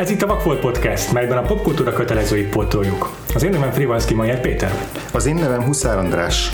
[0.00, 3.10] Ez itt a Vakfolt Podcast, melyben a popkultúra kötelezőit pótoljuk.
[3.34, 4.70] Az én nevem Frivalszki Majer Péter.
[5.12, 6.50] Az én nevem Huszár András.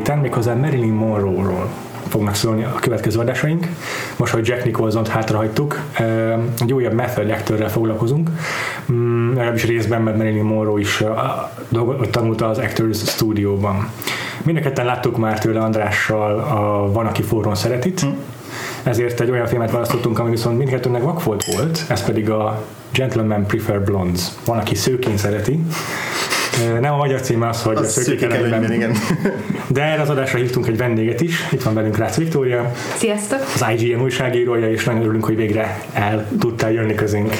[0.00, 1.68] Héten, méghozzá Marilyn Monroe-ról
[2.08, 3.66] fognak szólni a következő adásaink.
[4.16, 5.80] Most, hogy Jack Nicholson-t hátrahagytuk,
[6.58, 8.30] egy újabb method actorrel foglalkozunk,
[8.92, 11.04] Mm, legalábbis részben, mert Marilyn Monroe is
[12.10, 13.88] tanulta az Actors Studio-ban.
[14.42, 18.06] Mindenketten láttuk már tőle Andrással a Van, aki forrón szeretit,
[18.82, 23.84] ezért egy olyan filmet választottunk, ami viszont mindkettőnek vakfolt volt, ez pedig a Gentleman Prefer
[23.84, 24.28] Blondes.
[24.44, 25.64] Van, aki szőkén szereti.
[26.80, 28.92] Nem a magyar címe az, hogy a Az szőkék ellenben, igen.
[29.68, 33.38] de erre az adásra hívtunk egy vendéget is, itt van velünk Rácz Viktória, Sziasztok!
[33.54, 37.34] az IGN újságírója, és nagyon örülünk, hogy végre el tudtál jönni közénk.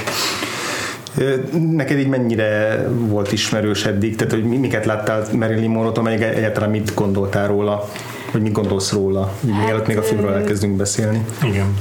[1.70, 4.16] Neked így mennyire volt ismerős eddig?
[4.16, 7.88] Tehát, hogy mi- miket láttál Marilyn Monroe-tól, meg egyáltalán mit gondoltál róla?
[8.32, 9.32] Vagy mit gondolsz róla?
[9.44, 11.24] Így Hát, mielőtt még a filmről ö, elkezdünk beszélni.
[11.44, 11.76] Igen.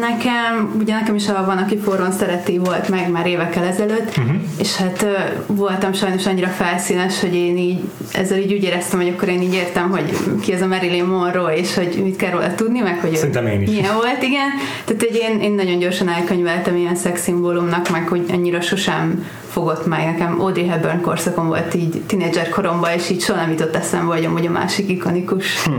[0.00, 4.34] Nekem, ugye nekem is a Van, aki forrón szereti volt meg már évekkel ezelőtt, uh-huh.
[4.58, 5.06] és hát
[5.46, 7.80] voltam sajnos annyira felszínes, hogy én így
[8.12, 11.56] ezzel így úgy éreztem, hogy akkor én így értem, hogy ki ez a Marilyn Monroe,
[11.56, 13.68] és hogy mit kell róla tudni, meg hogy Szerintem én is.
[13.70, 14.48] milyen volt, igen.
[14.84, 20.04] Tehát, hogy én, én nagyon gyorsan elkönyveltem ilyen szexszimbólumnak, meg hogy annyira sosem fogott meg.
[20.04, 24.24] Nekem Audrey Hepburn korszakon volt így tínédzser koromban, és így soha nem jutott eszembe, hogy
[24.24, 25.72] amúgy a másik ikonikus Hm.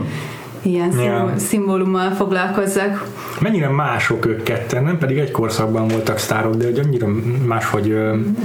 [0.61, 1.37] ilyen yeah.
[1.37, 3.05] szimbólummal foglalkozzak.
[3.39, 7.07] Mennyire mások ők ketten, nem pedig egy korszakban voltak sztárok, de hogy annyira
[7.45, 7.87] máshogy...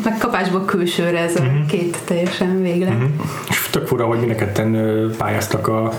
[0.04, 1.50] Meg kapásból külsőre ez a Mhm.
[1.50, 1.66] uh-huh.
[1.66, 2.92] két teljesen véglet.
[2.92, 3.10] Uh-huh.
[3.48, 4.34] És tök fura, hogy mind
[4.76, 5.92] a pályáztak a,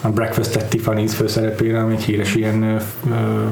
[0.00, 2.80] a Breakfast at Tiffany's főszerepére, ami egy híres ilyen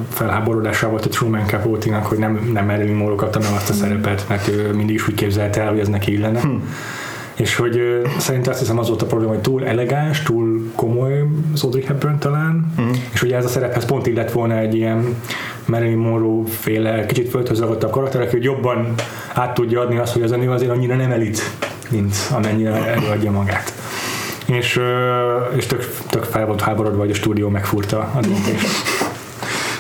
[0.09, 4.25] felháborodása volt a Truman Capote-nak, hogy nem, nem Marilyn Monroe kapta meg azt a szerepet,
[4.29, 6.41] mert ő mindig is úgy képzelte el, hogy ez neki illene.
[7.35, 11.63] És hogy szerintem azt hiszem az volt a probléma, hogy túl elegáns, túl komoly az
[11.63, 12.73] Audrey Hepburn talán,
[13.13, 15.15] és ugye ez a szerephez pont illett volna egy ilyen
[15.67, 18.95] Marilyn Monroe féle, kicsit földhöz ragadtabb karakter, aki hogy jobban
[19.35, 21.51] át tudja adni azt, hogy az a nő azért annyira nem elit,
[21.91, 23.73] mint amennyire előadja magát.
[24.49, 24.81] És,
[25.57, 28.98] és tök, tök fel volt háborodva, hogy a stúdió megfúrta a döntést.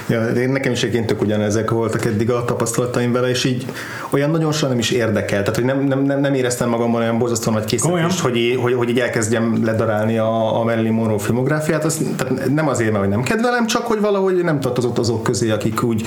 [0.08, 3.66] Ja, nekem is egyébként tök ugyanezek voltak eddig a tapasztalataim vele, és így
[4.10, 7.18] olyan nagyon soha nem is érdekel, tehát hogy nem, nem, nem, nem éreztem magamban olyan
[7.18, 12.00] borzasztóan nagy készítést, hogy, hogy, hogy így elkezdjem ledarálni a, a Marilyn Monroe filmográfiát, az,
[12.16, 15.82] tehát nem azért, mert hogy nem kedvelem, csak hogy valahogy nem tartozott azok közé, akik
[15.82, 16.02] úgy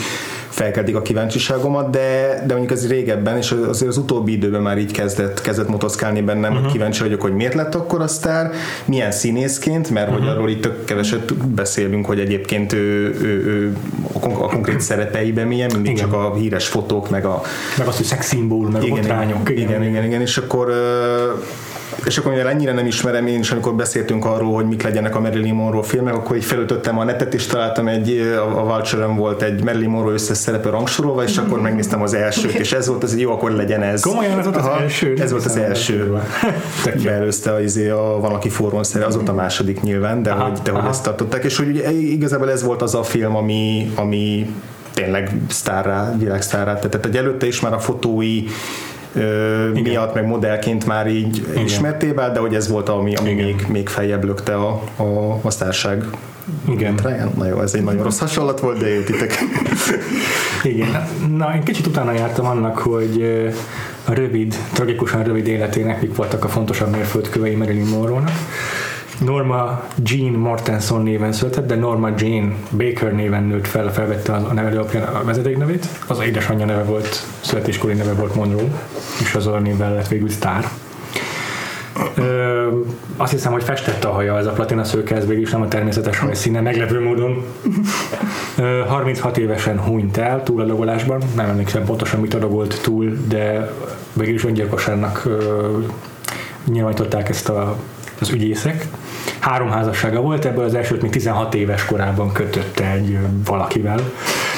[0.50, 4.92] felkeltik a kíváncsiságomat, de, de mondjuk ez régebben, és azért az utóbbi időben már így
[4.92, 6.64] kezdett, kezdett motoszkálni bennem, uh-huh.
[6.64, 8.52] hogy kíváncsi vagyok, hogy miért lett akkor a sztár,
[8.86, 10.24] milyen színészként, mert uh-huh.
[10.24, 13.76] hogy arról itt tök keveset beszélünk, hogy egyébként ő, ő, ő
[14.14, 16.04] a, kon- a konkrét szerepeiben milyen, mindig Igen.
[16.10, 17.42] csak a híres fotók, meg a
[17.78, 19.50] Meg az, hogy szexszimból, meg igen, botrányok.
[19.50, 20.74] igen, igen, igen, igen, és akkor
[22.06, 25.20] és akkor mivel ennyire nem ismerem én is, amikor beszéltünk arról, hogy mik legyenek a
[25.20, 29.64] Marilyn Monroe filmek, akkor így felütöttem a netet, és találtam egy, a, a volt egy
[29.64, 33.20] Marilyn Monroe összes szerepe rangsorolva, és akkor megnéztem az elsőt, és ez volt az, hogy
[33.20, 34.02] jó, akkor legyen ez.
[34.02, 35.16] Komolyan ez volt az Aha, első?
[35.20, 36.22] Ez volt az első.
[37.04, 40.44] Beelőzte a, izé, a Van, aki forrón szere, az volt a második nyilván, de Aha,
[40.44, 40.90] hogy, de hogy aha.
[40.90, 44.50] ezt tartották, és hogy ugye, igazából ez volt az a film, ami, ami
[44.94, 46.80] tényleg sztárrá, világsztárrá.
[46.80, 48.44] Tehát egy előtte is már a fotói
[49.14, 51.64] ö, miatt, meg modellként már így Igen.
[51.64, 53.46] ismerté vált, de hogy ez volt, ami, ami Igen.
[53.46, 56.06] még, még feljebb lökte a, a, a sztárság.
[56.70, 57.00] Igen.
[57.04, 57.32] Ryan?
[57.38, 59.40] Na jó, ez egy nagyon rossz hasonlat volt, de értitek.
[60.64, 61.08] Igen,
[61.38, 63.24] na én kicsit utána jártam annak, hogy
[64.06, 68.32] a rövid, tragikusan rövid életének mik voltak a fontosabb mérföldkövei Marilyn Monroe-nak.
[69.26, 74.80] Norma Jean Mortenson néven született, de Norma Jane Baker néven nőtt fel, felvette a nevelő
[74.80, 75.88] apja a vezetéknevét.
[76.08, 78.82] Az édesanyja neve volt, születéskori neve volt Monroe,
[79.22, 80.70] és az a névvel lett végül sztár.
[82.16, 82.68] Ö,
[83.18, 85.68] azt hiszem, hogy festette a haja, ez a platina szőke, ez végül is nem a
[85.68, 87.46] természetes hajszíne, meglepő módon.
[88.58, 93.74] Ö, 36 évesen hunyt el túladagolásban, nem emlékszem pontosan mit adagolt túl, de
[94.14, 95.78] végül is öngyilkosságnak ö,
[96.66, 97.78] nyilvánították ezt a,
[98.20, 98.88] az ügyészek.
[99.42, 104.00] Három házassága volt, ebből az elsőt még 16 éves korában kötötte egy valakivel.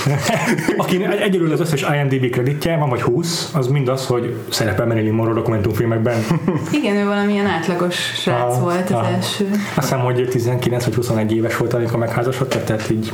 [0.78, 4.86] Aki egy- egyedül az összes IMDb kreditje van, vagy 20, az mind az, hogy szerepel
[4.86, 6.24] Marilyn Monroe dokumentumfilmekben.
[6.82, 9.08] Igen, ő valamilyen átlagos srác Aha, volt az aha.
[9.08, 9.50] első.
[9.52, 13.14] Azt hiszem, hogy 19 vagy 21 éves volt, amikor megházasodtak, tehát így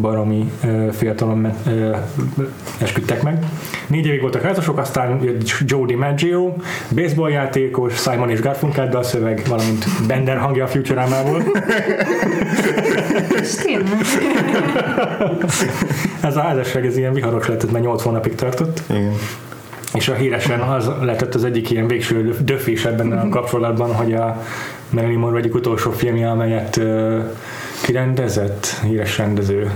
[0.00, 0.52] baromi
[0.92, 1.52] fiatalon
[2.78, 3.44] esküdtek meg.
[3.86, 6.52] Négy évig voltak házasok, aztán jött Joe DiMaggio,
[6.94, 11.42] baseball játékos, Simon és Garfunkel a szöveg, valamint Bender hangja a tényleg.
[16.20, 18.82] Ez a házasság ez ilyen viharos lett, mert 8 hónapig tartott.
[18.90, 19.12] Igen.
[19.94, 24.42] És a híresen az lett az egyik ilyen végső döfés ebben a kapcsolatban, hogy a
[24.90, 26.80] Marilyn Monroe egyik utolsó filmje, amelyet
[27.80, 29.70] uh, kirendezett, híres rendező.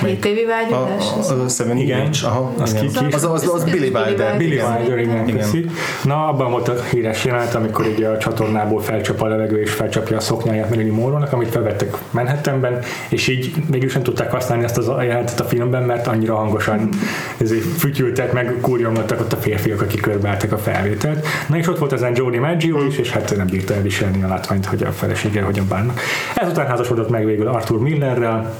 [0.00, 1.04] Hét évi vágyódás?
[1.18, 1.98] az a Seven Igen.
[2.02, 2.86] Beach, aha, Az igen.
[2.86, 4.36] ki- ki- Az, az, az, Billy Wilder.
[4.36, 4.60] Billy.
[4.78, 5.70] Wilder, igen, Igen.
[6.04, 10.16] Na, abban volt a híres jelenet, amikor így a csatornából felcsap a levegő és felcsapja
[10.16, 14.86] a szoknyáját Marilyn Monroe-nak, amit felvettek Manhattanben, és így mégis nem tudták használni ezt az
[14.86, 16.88] jelenetet a filmben, mert annyira hangosan
[17.40, 21.26] ezért fütyültek, meg kurjongattak ott a férfiak, akik körbeálltak a felvételt.
[21.48, 24.66] Na és ott volt ezen Jodie Maggio is, és hát nem bírta elviselni a látványt,
[24.66, 26.00] hogy a felesége hogyan bánnak.
[26.34, 28.54] Ezután házasodott meg végül Arthur Millerrel,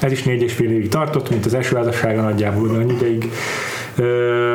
[0.00, 3.30] ez is négy és fél évig tartott, mint az első házassága nagyjából annyi ideig.
[3.96, 4.54] Ö,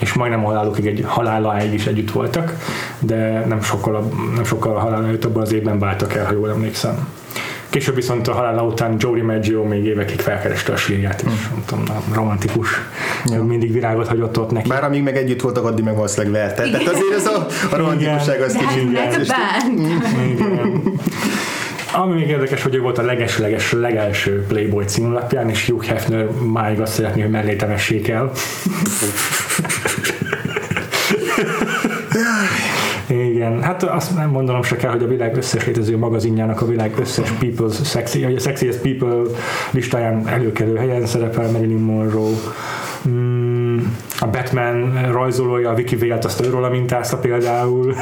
[0.00, 2.54] és majdnem halálukig egy haláláig is együtt voltak,
[2.98, 6.32] de nem sokkal, a, nem sokkal a halál előtt abban az évben váltak el, ha
[6.32, 7.08] jól emlékszem.
[7.70, 11.84] Később viszont a halála után Joey Maggio még évekig felkereste a sírját, és nem tudom,
[12.12, 12.68] romantikus,
[13.24, 13.42] ja.
[13.42, 14.68] mindig virágot hagyott ott neki.
[14.68, 16.62] Bár amíg meg együtt voltak, addig meg valószínűleg verte.
[16.62, 19.80] Tehát azért ez a, a romantikusság az hát kicsit megbánt.
[20.30, 20.82] Igen.
[21.92, 26.80] Ami még érdekes, hogy ő volt a leges-leges legelső Playboy címlapján, és Hugh Hefner máig
[26.80, 28.32] azt szeretné, hogy mellé temessék el.
[33.06, 36.94] Igen, hát azt nem mondanom se kell, hogy a világ összes létező magazinjának a világ
[37.00, 39.22] összes People's Sexy, vagy a Sexiest People
[39.70, 42.36] listáján előkelő helyen szerepel Marilyn Monroe.
[43.08, 43.27] Mm,
[44.18, 47.94] a Batman rajzolója, a Vicky Vale-t azt őróla mintázta például.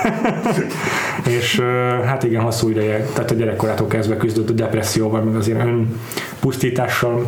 [1.39, 1.61] és
[2.05, 7.27] hát igen, hosszú ideje, tehát a gyerekkorától kezdve küzdött a depresszióval, meg azért önpusztítással,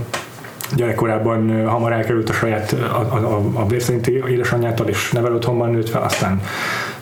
[0.76, 5.88] gyerekkorában hamar elkerült a saját a, a, a, a bérszerinti édesanyjától, és nevelő otthonban nőtt
[5.88, 6.40] fel, aztán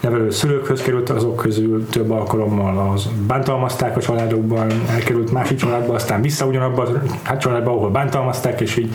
[0.00, 6.22] nevelő szülőkhöz került azok közül több alkalommal az bántalmazták a családokban, elkerült másik családba, aztán
[6.22, 8.94] vissza ugyanabba a hát családba, ahol bántalmazták, és így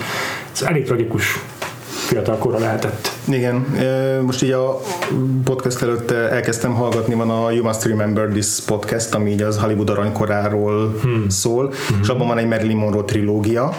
[0.54, 1.40] ez elég tragikus
[2.12, 3.12] fiatal korra lehetett.
[3.28, 3.66] Igen,
[4.26, 4.80] most így a
[5.44, 9.90] podcast előtt elkezdtem hallgatni, van a You Must Remember This podcast, ami így az Hollywood
[9.90, 11.30] aranykoráról hmm.
[11.30, 12.00] szól, hmm.
[12.02, 13.74] és abban van egy Marilyn Monroe trilógia.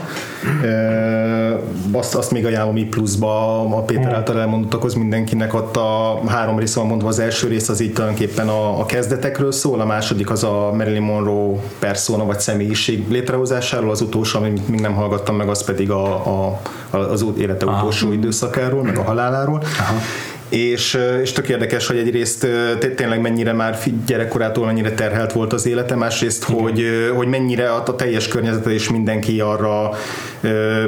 [1.92, 6.74] Azt, azt még ajánlom így pluszba a Péter által elmondottakhoz mindenkinek ott a három rész
[6.74, 10.44] van mondva, az első rész az így tulajdonképpen a, a kezdetekről szól, a második az
[10.44, 15.64] a Marilyn Monroe persona vagy személyiség létrehozásáról, az utolsó, amit még nem hallgattam meg, az
[15.64, 19.62] pedig a, a, az út- élete utolsó időszakáról, meg a haláláról.
[19.78, 19.98] Aha.
[20.52, 22.46] És, és tök érdekes, hogy egyrészt
[22.78, 26.84] té- tényleg mennyire már gyerekkorától mennyire terhelt volt az élete, másrészt, hogy,
[27.14, 29.90] hogy mennyire a, a teljes környezete és mindenki arra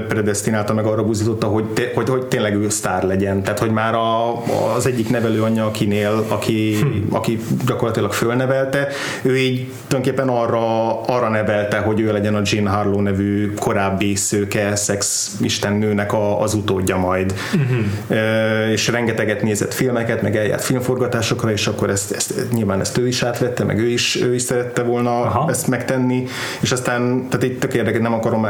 [0.09, 3.43] predestinálta, meg arra buzította, hogy, té- hogy, hogy tényleg ő sztár legyen.
[3.43, 4.43] Tehát, hogy már a,
[4.75, 7.15] az egyik nevelőanyja, akinél, aki, hm.
[7.15, 8.89] aki gyakorlatilag fölnevelte,
[9.23, 14.77] ő így tulajdonképpen arra, arra nevelte, hogy ő legyen a Jean Harlow nevű korábbi szőke
[14.77, 17.35] szex istennőnek a, az utódja majd.
[17.55, 18.19] Uh-huh.
[18.19, 23.07] Ö, és rengeteget nézett filmeket, meg eljárt filmforgatásokra, és akkor ezt, ezt, nyilván ezt ő
[23.07, 25.51] is átvette, meg ő is, ő is szerette volna Aha.
[25.51, 26.27] ezt megtenni,
[26.61, 28.47] és aztán, tehát itt tök érdekes, nem akarom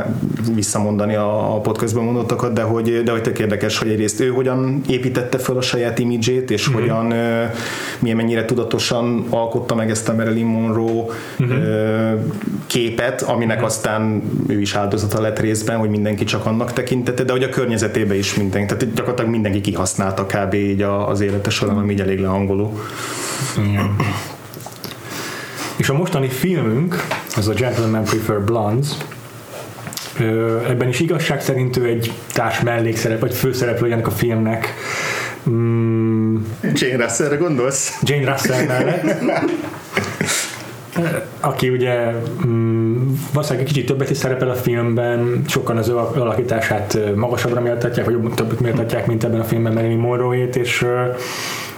[0.54, 4.80] visszamondani a, a podcastban mondottakat, de hogy, de hogy tök érdekes, hogy egyrészt ő hogyan
[4.88, 6.80] építette fel a saját imidzsét, és mm-hmm.
[6.80, 7.06] hogyan,
[7.98, 11.04] milyen mennyire tudatosan alkotta meg ezt a Marilyn Monroe
[11.42, 12.14] mm-hmm.
[12.66, 17.42] képet, aminek aztán ő is áldozata lett részben, hogy mindenki csak annak tekintette, de hogy
[17.42, 20.54] a környezetében is mindenki, tehát gyakorlatilag mindenki kihasználta kb.
[20.54, 22.80] így a, az élete során, ami így elég lehangoló.
[23.58, 23.96] Igen.
[25.76, 28.88] És a mostani filmünk, az a Gentlemen Prefer Blondes,
[30.68, 34.74] ebben is igazság szerint ő egy társ mellékszerep, vagy főszereplő ennek a filmnek.
[35.50, 36.36] Mm,
[36.72, 37.98] Jane Russellre gondolsz?
[38.02, 39.22] Jane Russell mellett.
[41.40, 42.12] aki ugye
[42.46, 48.04] mm, valószínűleg egy kicsit többet is szerepel a filmben, sokan az ő alakítását magasabbra méltatják,
[48.04, 50.86] vagy jobb- többet méltatják, mint ebben a filmben Marilyn Monroe-ét, és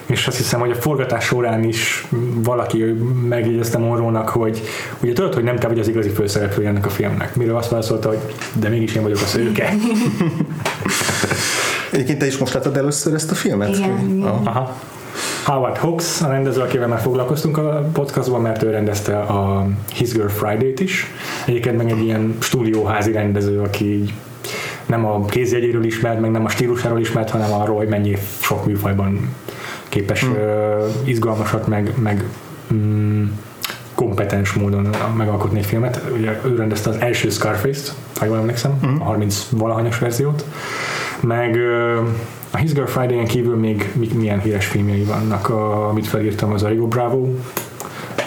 [0.06, 2.82] és azt hiszem, hogy a forgatás során is valaki
[3.28, 4.62] megjegyezte Monroe-nak, hogy
[5.00, 7.34] ugye tudod, hogy nem te vagy az igazi főszereplője ennek a filmnek.
[7.34, 8.18] Mire azt válaszolta, hogy
[8.52, 9.72] de mégis én vagyok a szőke.
[11.92, 13.68] Egyébként te is most láttad először ezt a filmet?
[13.68, 14.22] Igen, igen.
[14.22, 14.46] Ah.
[14.46, 14.76] Aha.
[15.46, 20.26] Howard Hawks, a rendező, akivel már foglalkoztunk a podcastban, mert ő rendezte a His Girl
[20.26, 21.06] Friday-t is.
[21.46, 24.04] Egyébként meg egy ilyen stúdióházi rendező, aki
[24.86, 29.34] nem a kézjegyéről ismert, meg nem a stílusáról ismert, hanem arról, hogy mennyi sok műfajban
[29.88, 30.30] képes mm.
[30.30, 30.38] uh,
[31.04, 32.24] izgalmasat, meg, meg
[32.72, 33.24] mm,
[33.94, 36.00] kom- kompetens módon megalkotni egy filmet.
[36.12, 39.00] Ugye ő rendezte az első Scarface-t, ha jól emlékszem, mm.
[39.00, 40.44] a 30 valahanyas verziót,
[41.20, 41.58] meg
[42.56, 46.68] a His Girl Friday-en kívül még milyen híres filmjei vannak, a, amit felírtam, az a
[46.68, 47.28] Rio Bravo,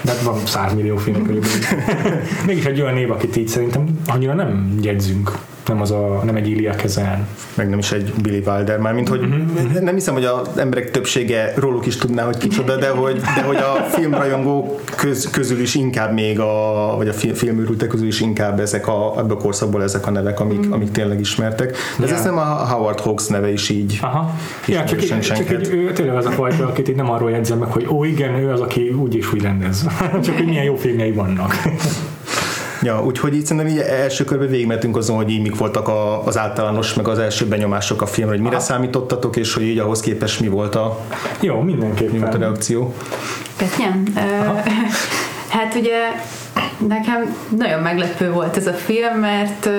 [0.01, 1.57] de van 100 millió film körülbelül.
[2.45, 5.37] Mégis egy olyan név, akit így szerintem annyira nem jegyzünk
[5.69, 7.27] nem, az a, nem egy Ilya Kezen.
[7.53, 9.81] Meg nem is egy Billy Wilder, már mint hogy uh-huh.
[9.81, 13.55] nem hiszem, hogy az emberek többsége róluk is tudná, hogy kicsoda, de hogy, de hogy
[13.55, 18.87] a filmrajongó köz, közül is inkább még a, vagy a filmőrültek közül is inkább ezek
[18.87, 20.73] a, ebből a korszakból ezek a nevek, amik, uh-huh.
[20.73, 21.75] amik tényleg ismertek.
[21.97, 22.17] De yeah.
[22.17, 23.99] ez nem a Howard Hawks neve is így.
[24.01, 24.35] Aha.
[24.67, 27.57] Ja, csak, így, csak így, ő tényleg az a fajta, akit így nem arról jegyzem
[27.57, 29.87] meg, hogy ó igen, ő az, aki úgy is úgy rendez.
[30.23, 31.53] csak hogy milyen jó filmjei vannak.
[32.81, 36.37] Ja, úgyhogy így szerintem így első körben végigmentünk azon, hogy így mik voltak a, az
[36.37, 38.65] általános, meg az első benyomások a filmre, hogy mire Aha.
[38.65, 40.99] számítottatok, és hogy így ahhoz képest mi volt a,
[41.39, 42.13] Jó, mindenképpen.
[42.13, 42.93] Mi volt a reakció.
[43.57, 44.03] Petjen,
[45.55, 45.97] hát ugye
[46.87, 49.69] Nekem nagyon meglepő volt ez a film, mert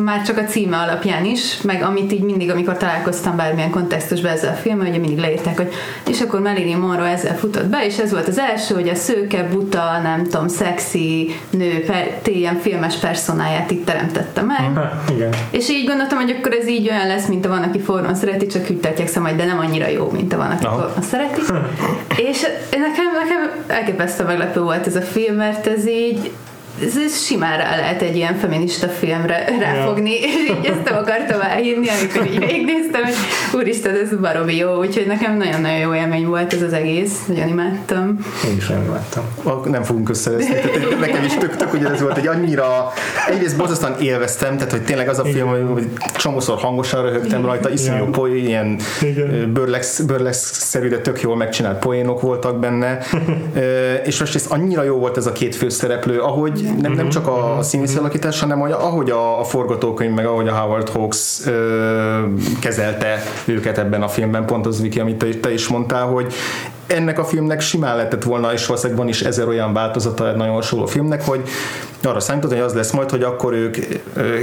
[0.00, 4.52] már csak a címe alapján is, meg amit így mindig, amikor találkoztam bármilyen kontextusban ezzel
[4.52, 5.72] a filmmel, ugye mindig leírták, hogy
[6.08, 9.48] és akkor Marilyn Monroe ezzel futott be, és ez volt az első, hogy a szőke,
[9.48, 14.70] buta, nem tudom, szexi nő, per, ilyen filmes personáját itt teremtette meg.
[14.74, 15.30] Ha, igen.
[15.50, 18.46] És így gondoltam, hogy akkor ez így olyan lesz, mint a van, aki forron szereti,
[18.46, 21.40] csak hűtetjek szemmajd, de nem annyira jó, mint a van, aki forron szereti.
[22.30, 26.30] és nekem, nekem elképesztő meglepő volt ez a film, mert ez így
[26.82, 30.26] ez, ez simán rá lehet egy ilyen feminista filmre ráfogni, ja.
[30.26, 33.14] és így ezt nem akartam elhívni, amikor így végignéztem, hogy
[33.60, 38.18] úristen, ez baromi jó, úgyhogy nekem nagyon-nagyon jó élmény volt ez az egész, nagyon imádtam.
[38.50, 39.24] Én is nagyon imádtam.
[39.64, 42.92] Nem fogunk összeveszni, tehát nekem is tök, tök hogy ez volt egy annyira,
[43.28, 48.04] egyrészt borzasztóan élveztem, tehát hogy tényleg az a film, hogy csomószor hangosan röhögtem rajta, iszonyú
[48.04, 48.78] poén, ilyen
[50.06, 52.98] bőrlex-szerű, de tök jól megcsinált poénok voltak benne,
[54.04, 57.56] és most ez annyira jó volt ez a két főszereplő, ahogy nem, nem csak a,
[57.58, 62.22] a színész alakítás, hanem hogy ahogy a, a forgatókönyv, meg ahogy a Howard Hawks ö,
[62.60, 66.32] kezelte őket ebben a filmben, pont az Viki, amit te, te is mondtál, hogy
[66.86, 70.54] ennek a filmnek simán lehetett volna, és valószínűleg van is ezer olyan változata egy nagyon
[70.54, 71.42] hasonló filmnek, hogy
[72.04, 73.76] arra számított, hogy az lesz majd, hogy akkor ők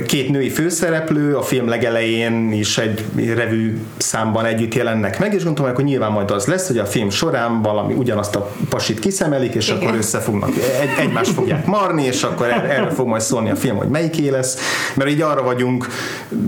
[0.05, 3.05] két női főszereplő a film legelején is egy
[3.35, 7.09] revű számban együtt jelennek meg, és gondolom, hogy nyilván majd az lesz, hogy a film
[7.09, 9.81] során valami ugyanazt a pasit kiszemelik, és Igen.
[9.81, 10.49] akkor összefognak,
[10.81, 14.57] egy, egymást fogják marni, és akkor erre fog majd szólni a film, hogy melyiké lesz,
[14.95, 15.87] mert így arra vagyunk,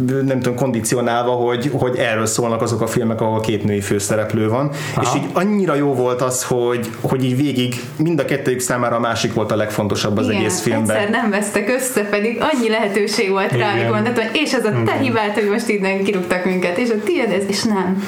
[0.08, 4.72] nem tudom, kondicionálva, hogy, hogy erről szólnak azok a filmek, ahol két női főszereplő van,
[4.96, 5.02] Aha.
[5.02, 9.00] és így annyira jó volt az, hogy, hogy így végig mind a kettőjük számára a
[9.00, 13.30] másik volt a legfontosabb az Igen, egész filmben egyszer nem vesztek össze, pedig annyi lehetőség
[13.30, 16.90] volt rá, amikor mondhatom, és az a te hibát, hogy most innen kirúgtak minket, és
[16.90, 18.04] a tiéd ez, és nem.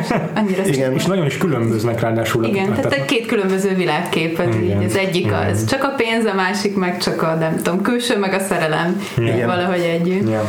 [0.00, 2.44] És annyira Igen, és nagyon is különböznek ráadásul.
[2.44, 5.46] Igen, tehát tehát két különböző világképet, így az egyik Igen.
[5.50, 9.02] az csak a pénz, a másik meg csak a, nem tudom, külső, meg a szerelem,
[9.18, 9.46] Igen.
[9.46, 10.28] valahogy együtt.
[10.28, 10.42] Igen.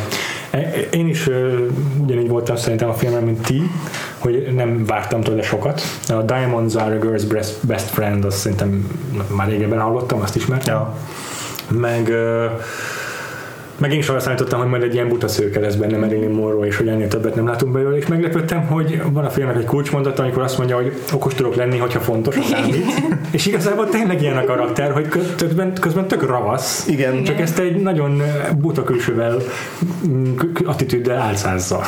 [0.90, 1.36] Én is uh,
[2.04, 3.62] ugyanígy voltam szerintem a filmben, mint ti,
[4.20, 5.82] hogy nem vártam tőle sokat.
[6.08, 8.88] A Diamonds are a girl's best, best friend, azt szerintem
[9.36, 10.76] már régebben hallottam, azt ismertem.
[10.76, 10.96] Ja
[11.70, 12.14] meg
[13.78, 16.68] meg én is arra számítottam, hogy majd egy ilyen buta szőke lesz benne Marilyn Monroe,
[16.68, 20.24] és hogy ennél többet nem látunk belőle, és meglepődtem, hogy van a filmnek egy kulcsmondata,
[20.24, 22.86] amikor azt mondja, hogy okos tudok lenni, hogyha fontos a számít.
[23.32, 25.08] és igazából tényleg ilyen a karakter, hogy
[25.38, 27.24] közben, közben tök ravasz, Igen.
[27.24, 28.22] csak ezt egy nagyon
[28.58, 29.38] buta külsővel,
[30.66, 31.82] attitűddel álcázza.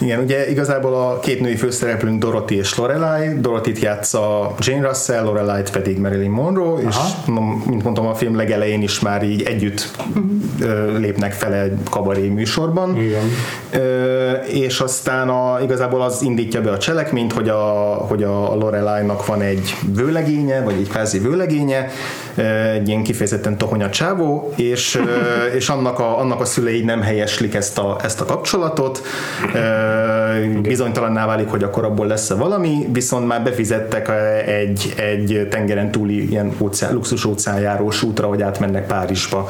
[0.00, 3.40] Igen, ugye igazából a két női főszereplőnk Dorothy és Lorelai.
[3.40, 6.88] Dorothy-t játsza Jane Russell, Lorelai-t pedig Marilyn Monroe, Aha.
[6.88, 7.32] és
[7.66, 10.98] mint mondtam, a film legelején is már így együtt uh-huh.
[10.98, 12.96] lépnek fel egy kabaré műsorban.
[12.96, 13.22] Igen.
[14.46, 17.62] És aztán a, igazából az indítja be a cselekményt, hogy a,
[18.08, 21.90] hogy a Lorelai-nak van egy vőlegénye, vagy egy kvázi vőlegénye,
[22.74, 25.00] egy ilyen kifejezetten tohonya csávó, és,
[25.54, 29.02] és annak, a, annak a szülei nem helyeslik ezt a, ezt a kapcsolatot,
[30.62, 34.10] bizonytalanná válik, hogy akkor abból lesz-e valami, viszont már befizettek
[34.46, 39.48] egy, egy tengeren túli ilyen óceán, luxus óceánjárós útra, hogy átmennek Párizsba.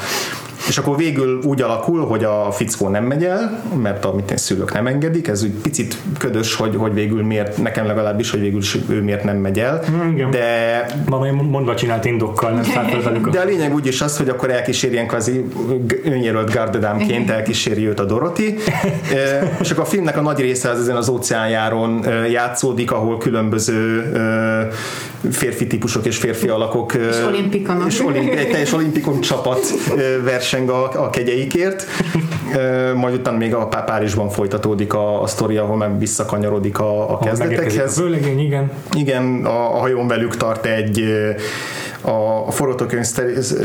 [0.68, 4.73] És akkor végül úgy alakul, hogy a fickó nem megy el, mert amit én szülők
[4.73, 9.02] nem engedik, ez úgy picit ködös, hogy, hogy végül miért, nekem legalábbis, hogy végül ő
[9.02, 9.83] miért nem megy el.
[10.12, 10.30] Igen.
[10.30, 10.87] De...
[11.06, 15.44] Ma mondva csinált indokkal, nem De a lényeg úgy is az, hogy akkor elkísérjen kvázi
[16.04, 18.54] önjelölt gardedámként elkíséri őt a Dorothy,
[19.61, 24.12] és akkor a filmnek a nagy része az ezen az óceánjáron játszódik, ahol különböző
[25.31, 27.87] férfi típusok és férfi alakok és olimpikonok.
[27.87, 29.66] És olimpi, egy teljes olimpikon csapat
[30.25, 31.87] verseng a, a kegyeikért.
[32.95, 37.99] Majd utána még a Párizsban folytatódik a, a sztori, ahol meg visszakanyarodik a, a kezdetekhez.
[37.99, 38.04] A
[38.38, 38.71] igen.
[38.93, 41.04] Igen, a, a hajón velük tart egy
[42.04, 43.04] a, a forgatókönyv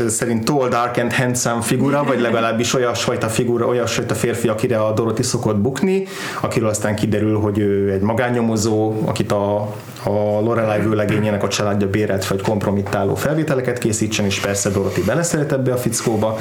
[0.08, 5.22] szerint tall, dark and handsome figura, vagy legalábbis olyasfajta figura, olyasfajta férfi, akire a Dorothy
[5.22, 6.06] szokott bukni,
[6.40, 9.60] akiről aztán kiderül, hogy ő egy magánnyomozó, akit a,
[10.04, 15.72] a Lorelai vőlegényének a családja bérelt, vagy kompromittáló felvételeket készítsen, és persze Dorothy beleszeret ebbe
[15.72, 16.38] a fickóba.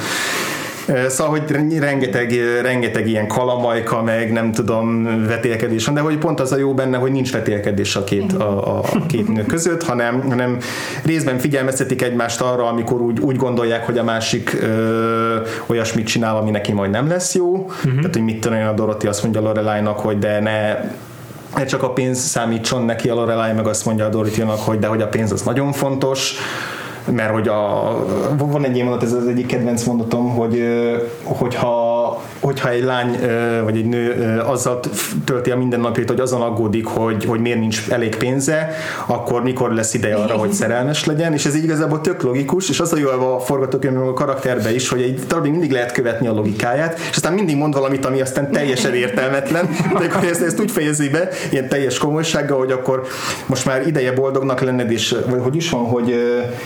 [1.08, 6.52] Szóval, hogy rengeteg, rengeteg ilyen kalamajka, meg nem tudom, vetélkedés van, de hogy pont az
[6.52, 10.22] a jó benne, hogy nincs vetélkedés a két, a, a, a két nő között, hanem,
[10.22, 10.58] hanem
[11.04, 16.50] részben figyelmeztetik egymást arra, amikor úgy, úgy gondolják, hogy a másik ö, olyasmit csinál, ami
[16.50, 17.54] neki majd nem lesz jó.
[17.54, 17.96] Uh-huh.
[17.96, 20.78] Tehát, hogy mit tudom, a Dorothy azt mondja Lorelai-nak, hogy de ne
[21.56, 24.88] ne csak a pénz számítson neki a Lorelai, meg azt mondja a dorothy hogy de
[24.88, 26.36] hogy a pénz az nagyon fontos,
[27.12, 27.96] mert hogy a,
[28.38, 30.64] van egy ilyen mondat, ez az egyik kedvenc mondatom, hogy
[31.24, 31.99] hogyha
[32.40, 33.20] hogyha egy lány
[33.64, 34.80] vagy egy nő azzal
[35.26, 38.70] tölti a mindennapjait, hogy azon aggódik, hogy, hogy miért nincs elég pénze,
[39.06, 42.80] akkor mikor lesz ideje arra, hogy szerelmes legyen, és ez így igazából tök logikus, és
[42.80, 46.34] az a jó a forgatókönyv a karakterbe is, hogy egy darabig mindig lehet követni a
[46.34, 50.72] logikáját, és aztán mindig mond valamit, ami aztán teljesen értelmetlen, de akkor ezt, ezt úgy
[50.72, 53.08] fejezi be, ilyen teljes komolysággal, hogy akkor
[53.46, 56.16] most már ideje boldognak lenned, és vagy hogy is van, hogy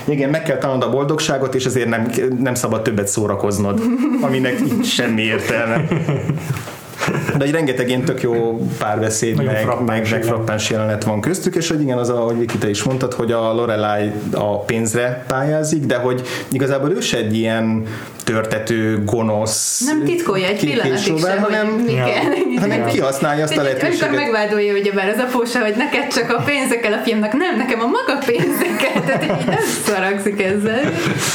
[0.05, 3.81] igen, meg kell találnod a boldogságot, és ezért nem, nem szabad többet szórakoznod,
[4.21, 5.85] aminek semmi értelme.
[7.37, 9.45] De egy rengeteg ilyen tök jó párbeszéd, meg,
[9.85, 13.13] meg, meg frappáns jelenet van köztük, és hogy igen, az, ahogy Viki te is mondtad,
[13.13, 16.21] hogy a Lorelai a pénzre pályázik, de hogy
[16.51, 17.87] igazából ő se egy ilyen
[18.23, 19.81] törtető, gonosz.
[19.85, 22.05] Nem titkolja egy pillanatig sem, hanem, mi ja.
[22.05, 22.59] kell.
[22.59, 22.85] hanem ja.
[22.85, 24.01] kihasználja azt a lehetőséget.
[24.01, 27.79] Amikor megvádolja ugye bár az apósa, hogy neked csak a pénzekkel a filmnek, nem, nekem
[27.79, 30.81] a maga pénzekkel, tehát így nem szaragszik ezzel.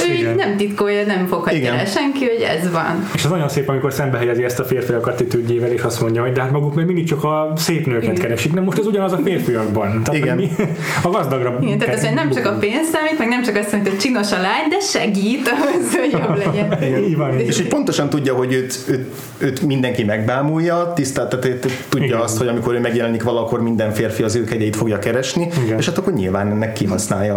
[0.08, 3.08] Ő így nem titkolja, nem foghatja el senki, hogy ez van.
[3.14, 6.32] És az nagyon szép, amikor szembe helyezi ezt a férfiak attitűdjével, és azt mondja, hogy
[6.32, 8.14] de hát maguk még mindig csak a szép nőket Igen.
[8.14, 10.02] keresik, nem most ez ugyanaz a férfiakban.
[10.02, 10.36] Tehát Igen.
[10.36, 10.50] Mi,
[11.08, 11.58] a gazdagra.
[11.60, 14.32] Igen, tehát hogy nem csak a pénz számít, meg nem csak azt mondja, hogy csinos
[14.32, 17.04] a lány, de segít ahhoz, hogy jobb legyen.
[17.04, 17.38] Így van.
[17.38, 19.06] És így pontosan tudja, hogy őt, őt,
[19.38, 22.20] őt mindenki megbámulja, tisztelt, tehát tudja Igen.
[22.20, 25.78] azt, hogy amikor ő megjelenik valakor minden férfi az ő kegyeit fogja keresni, Igen.
[25.78, 27.36] és hát akkor nyilván ennek kihasználja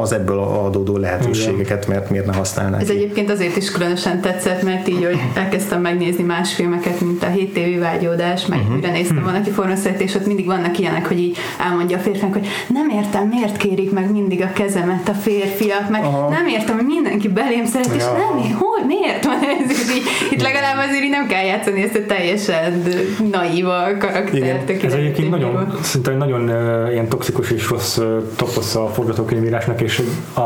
[0.00, 2.80] az ebből adódó lehetőségeket, mert miért ne használnák.
[2.80, 7.26] Ez egyébként azért is különösen tetszett, mert így, hogy elkezdtem megnézni más filmeket, mint a
[7.26, 8.74] 7 évi vágyódás, meg uh-huh.
[8.74, 9.32] újra néztem uh-huh.
[9.32, 13.28] valaki forraszert, és ott mindig vannak ilyenek, hogy így elmondja a férfiak, hogy nem értem,
[13.28, 16.28] miért kérik meg mindig a kezemet a férfiak, meg Aha.
[16.28, 17.94] nem értem, hogy mindenki belém szeret, ja.
[17.94, 19.70] és nem, hogy, miért van ez?
[19.70, 22.82] És így, itt legalább azért így nem kell játszani ezt a teljesen
[23.30, 24.68] naíva karaktert.
[24.68, 24.84] Igen.
[24.84, 30.02] Ez egyébként nagyon, szinte nagyon uh, ilyen toxikus és rossz uh, toposz a forgatókönyvírásnak, és
[30.34, 30.40] a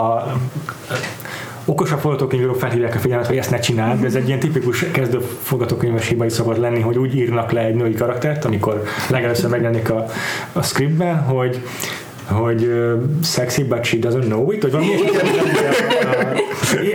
[1.66, 5.18] okosabb forgatókönyvírók felhívják a figyelmet, hogy ezt ne csináld, de ez egy ilyen tipikus kezdő
[5.42, 9.90] forgatókönyves hiba is szokott lenni, hogy úgy írnak le egy női karaktert, amikor legelőször megjelenik
[9.90, 10.06] a,
[10.52, 11.60] a scriptben, hogy
[12.28, 14.90] hogy uh, sexy, but she doesn't know it, vagy valami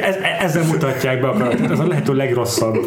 [0.01, 2.77] ez, ezzel mutatják be a karaktert, ez a lehető legrosszabb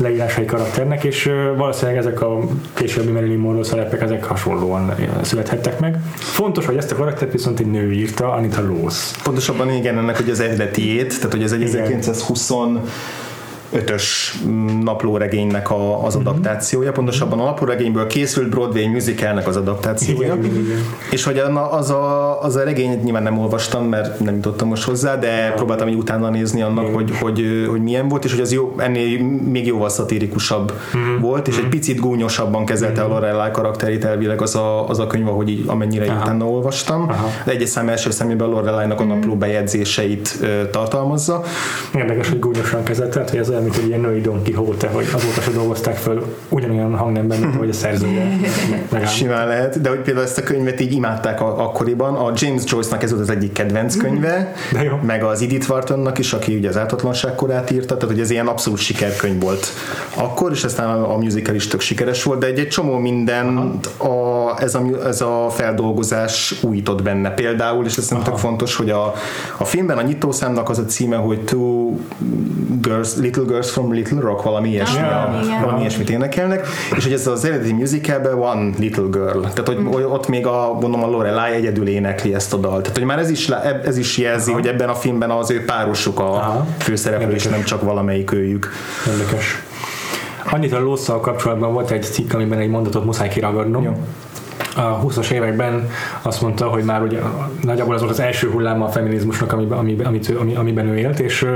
[0.00, 2.38] leírásai karakternek, és uh, valószínűleg ezek a
[2.74, 5.98] későbbi Marilyn Monroe szerepek, ezek hasonlóan születhettek meg.
[6.14, 9.10] Fontos, hogy ezt a karaktert viszont egy nő írta, Anita Loos.
[9.22, 12.50] Pontosabban igen, ennek hogy az eredetiét, tehát hogy ez egy 1920
[13.72, 14.38] ötös
[14.82, 16.26] naplóregénynek a, az mhm.
[16.26, 20.34] adaptációja, pontosabban a naplóregényből készült Broadway musicalnek az adaptációja.
[20.34, 20.78] Igen, igen.
[21.10, 25.16] És hogy az a, az a regényt nyilván nem olvastam, mert nem jutottam most hozzá,
[25.16, 28.74] de próbáltam így utána nézni annak, hogy, hogy, hogy milyen volt, és hogy az jó,
[28.76, 31.20] ennél még jóval szatírikusabb uh-huh.
[31.20, 33.16] volt, és egy picit gúnyosabban kezelte uh-huh.
[33.16, 36.22] a Lorelai karakterét elvileg az a, az a könyv, ahogy így, amennyire Aha.
[36.22, 37.08] utána olvastam.
[37.08, 37.28] Aha.
[37.44, 41.42] De egyes szám első szemében Lorelai-nak a napló bejegyzéseit uh, tartalmazza.
[41.94, 45.50] Érdekes, hogy gúnyosan kezelte, hogy ez mint egy ilyen női Don Quixote, hogy azóta se
[45.50, 48.38] dolgozták föl ugyanolyan hangnemben, mint hogy a szerzője.
[49.16, 52.14] Simán lehet, de hogy például ezt a könyvet így imádták a, akkoriban.
[52.14, 54.98] A James Joyce-nak ez volt az egyik kedvenc könyve, de jó.
[55.02, 58.46] meg az Edith Whartonnak is, aki ugye az ártatlanság korát írta, tehát hogy ez ilyen
[58.46, 59.72] abszolút sikerkönyv volt
[60.14, 63.78] akkor, és aztán a, a musical is tök sikeres volt, de egy, egy csomó minden
[63.96, 69.14] a, ez, a, ez a feldolgozás újított benne például, és ez szerintem fontos, hogy a,
[69.56, 71.96] a filmben a nyitószámnak az a címe, hogy Two
[72.80, 77.12] Girls, Little Girls from Little Rock, valami ilyesmi, ah, a, valami ilyesmit énekelnek, és hogy
[77.12, 79.86] ez az eredeti musicalben One Little Girl, tehát hogy mm.
[79.86, 83.30] ott még a, mondom, a Lorelai egyedül énekli ezt a dalt, tehát hogy már ez
[83.30, 83.48] is,
[83.84, 84.60] ez is jelzi, Aha.
[84.60, 86.66] hogy ebben a filmben az ő párosuk a Aha.
[86.78, 88.70] főszereplő, és nem csak valamelyik őjük.
[89.06, 89.62] Érdekes.
[90.50, 93.82] Annyit a losszal kapcsolatban volt egy cikk, amiben egy mondatot muszáj kiragadnom.
[93.82, 93.92] Jó
[94.76, 95.90] a 20-as években
[96.22, 97.20] azt mondta, hogy már ugye
[97.62, 100.20] nagyjából az volt az első hulláma a feminizmusnak, amiben, amiben,
[100.56, 101.46] amiben ő élt, és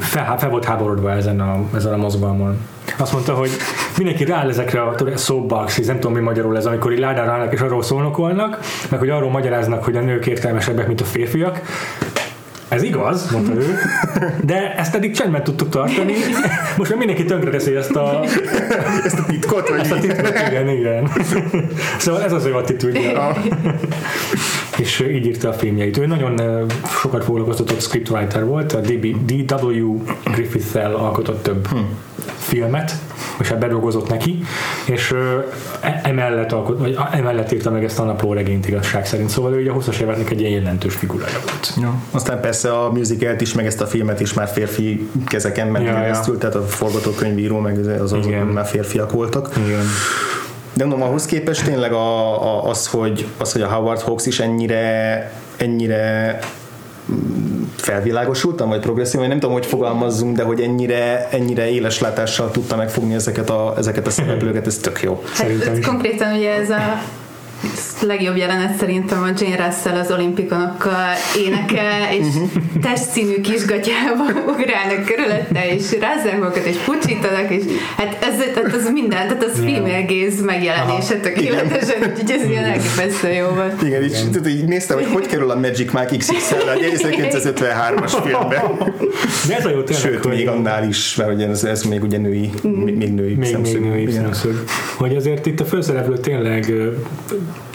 [0.00, 2.56] fel, fel volt háborodva ezen a, ezen a mozgalmon.
[2.98, 3.50] Azt mondta, hogy
[3.96, 7.60] mindenki rááll ezekre a soapbox, nem tudom mi magyarul ez, amikor így ládára állnak és
[7.60, 11.60] arról szólnokolnak, meg hogy arról magyaráznak, hogy a nők értelmesebbek, mint a férfiak,
[12.68, 13.78] ez igaz, mondta ő,
[14.44, 16.12] de ezt eddig csendben tudtuk tartani.
[16.76, 18.20] Most már mindenki tönkre teszi ezt a,
[19.04, 21.10] Ezt a titkot, vagy ezt a titkot, igen, igen.
[21.98, 23.34] Szóval ez az ő attitűdje.
[24.80, 25.98] És így írta a filmjeit.
[25.98, 26.40] Ő nagyon
[27.00, 30.02] sokat foglalkoztatott scriptwriter volt, a D.W.
[30.24, 31.68] Griffith-tel alkotott több
[32.36, 32.92] filmet,
[33.40, 34.44] és hát bedolgozott neki,
[34.84, 35.12] és
[35.80, 39.60] eh, emellett, alkot, vagy emellett írta meg ezt a napló regényt igazság szerint, szóval ő
[39.60, 41.72] ugye a 20-as éveknek egy ilyen jelentős figurája volt.
[41.80, 41.94] Ja.
[42.10, 45.90] Aztán persze a musicalt is, meg ezt a filmet is már férfi kezeken ment Ja,
[45.92, 45.98] ja.
[45.98, 49.50] keresztül, tehát a forgatókönyvíró, meg az, azok már férfiak voltak.
[49.66, 49.84] Igen.
[50.72, 54.40] De mondom, ahhoz képest tényleg a, a, az, hogy, az, hogy a Howard Hawks is
[54.40, 56.38] ennyire, ennyire
[57.76, 62.76] felvilágosultam, vagy progresszív, vagy nem tudom, hogy fogalmazzunk, de hogy ennyire, ennyire éles látással tudta
[62.76, 65.22] megfogni ezeket a, ezeket a szereplőket, ez tök jó.
[65.34, 67.02] Szerintem Hát, ez konkrétan ugye ez a
[68.06, 71.12] legjobb jelenet szerintem a Jane Russell az olimpikonokkal
[71.46, 72.26] énekel, és
[72.82, 77.62] testszínű kisgatyába ugrálnak körülötte, és rázzák magukat, és pucsítanak, és
[77.96, 79.64] hát ez, tehát ez minden, tehát az Ja.
[79.74, 83.82] female gaze megjelenése tökéletesen, úgyhogy ez ilyen elképesztő jó volt.
[83.82, 88.70] Igen, így, tehát így néztem, hogy hogy kerül a Magic Mike XXL egy 1953-as filmbe.
[89.48, 92.18] De ez a jó tényleg, Sőt, még annál is, mert ugye ez, ez még ugye
[92.18, 93.80] női, még, még női még, még szemszög.
[93.80, 94.12] női Igen.
[94.22, 94.64] szemszög.
[94.96, 96.72] Hogy azért itt a főszereplő tényleg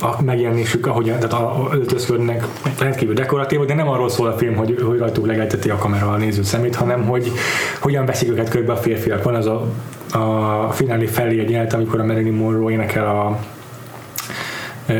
[0.01, 2.45] a megjelenésük, ahogy tehát a, a öltözködnek
[2.79, 6.17] rendkívül dekoratív, de nem arról szól a film, hogy, hogy rajtuk legelteti a kamera a
[6.17, 7.31] néző szemét, hanem hogy
[7.79, 9.23] hogyan veszik őket körbe a férfiak.
[9.23, 9.65] Van az a,
[10.19, 13.39] a finálé felé egy jelenet, amikor a Marilyn Monroe énekel a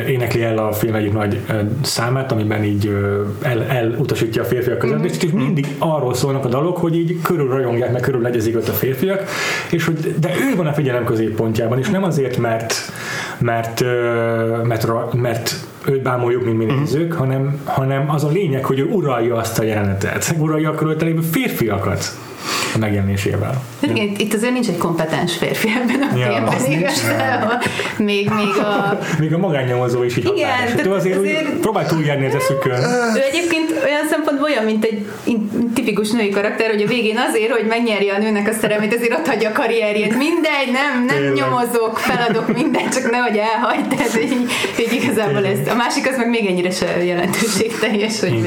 [0.08, 1.40] énekli el a film egyik nagy
[1.82, 2.98] számát, amiben így
[3.42, 7.48] el, elutasítja a férfiak között, és így mindig arról szólnak a dalok, hogy így körül
[7.48, 9.24] rajongják, meg körül legyezik ott a férfiak,
[9.72, 12.76] és hogy, de ő van a figyelem középpontjában, és nem azért, mert
[13.40, 13.84] mert,
[14.64, 19.36] mert, mert őt bámoljuk, mint mi nézők, hanem, hanem az a lényeg, hogy ő uralja
[19.36, 22.18] azt a jelenetet, uralja a körülötte lévő férfiakat
[22.80, 23.62] megjelenésével.
[23.80, 26.80] Igen, itt azért nincs egy kompetens férfi ebben a Ja, filmben az nincs.
[26.80, 27.62] igazából.
[27.98, 30.72] Még, még a, Még a magánnyomozó is így Igen, határos.
[30.72, 31.50] tehát Ő azért, azért...
[31.50, 32.84] próbál túljárni az eszükön.
[33.16, 35.06] Ő egyébként olyan szempontból olyan, mint egy
[35.74, 39.28] tipikus női karakter, hogy a végén azért, hogy megnyerje a nőnek a szerelmét, azért ott
[39.28, 40.18] hagyja a karrierjét.
[40.18, 41.34] Mindegy, nem, nem Tényleg.
[41.34, 43.88] nyomozok, feladok mindent, csak nehogy elhagyd.
[43.88, 45.58] Tehát, így- hogy igazából ez.
[45.70, 48.46] A másik az meg még ennyire se jelentőségteljes, hogy Igen.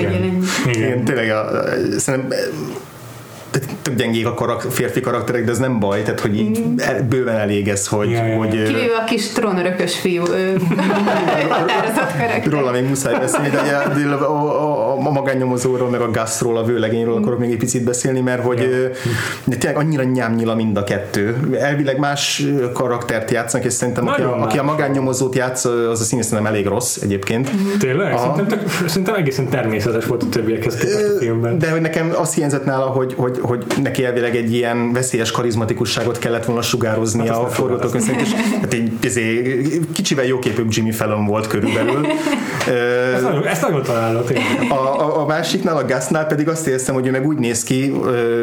[0.66, 1.04] Igen, Igen.
[1.04, 1.48] tényleg a,
[1.98, 2.38] szerintem
[3.88, 7.36] tök gyengék a karak, férfi karakterek, de ez nem baj, tehát hogy így el- bőven
[7.36, 8.36] elég ez, hogy, Ja, ja, ja.
[8.36, 10.56] hogy Kivéve a kis trónörökös fiú, ő
[11.48, 12.52] határozott karakter.
[12.52, 13.58] róla még muszáj beszélni, de
[14.14, 18.20] a, a, a, a magánnyomozóról, meg a Gaszról, a vőlegényről akarok még egy picit beszélni,
[18.20, 18.86] mert hogy ö,
[19.44, 21.36] de tényleg annyira nyámnyila mind a kettő.
[21.60, 26.04] Elvileg más karaktert játszanak, és szerintem aki Nagyon a, aki a magánnyomozót játsz, az a
[26.04, 27.50] színész nem elég rossz egyébként.
[27.78, 28.12] Tényleg?
[28.12, 28.18] Aha.
[28.34, 31.58] Szerintem, tök, szerintem egészen természetes volt a többiekhez képest a filmben.
[31.58, 36.18] De hogy nekem azt hiányzott nála, hogy, hogy, hogy neki elvileg egy ilyen veszélyes karizmatikusságot
[36.18, 39.58] kellett volna sugároznia Hát a forgatókönyv szerint, és hát egy izé,
[39.92, 42.06] kicsivel jóképűbb Jimmy Fallon volt körülbelül.
[43.14, 44.32] Ezt nagyon, ezt nagyon találod,
[44.68, 47.94] a, a, a másiknál, a Gasnál pedig azt érzem, hogy ő meg úgy néz ki,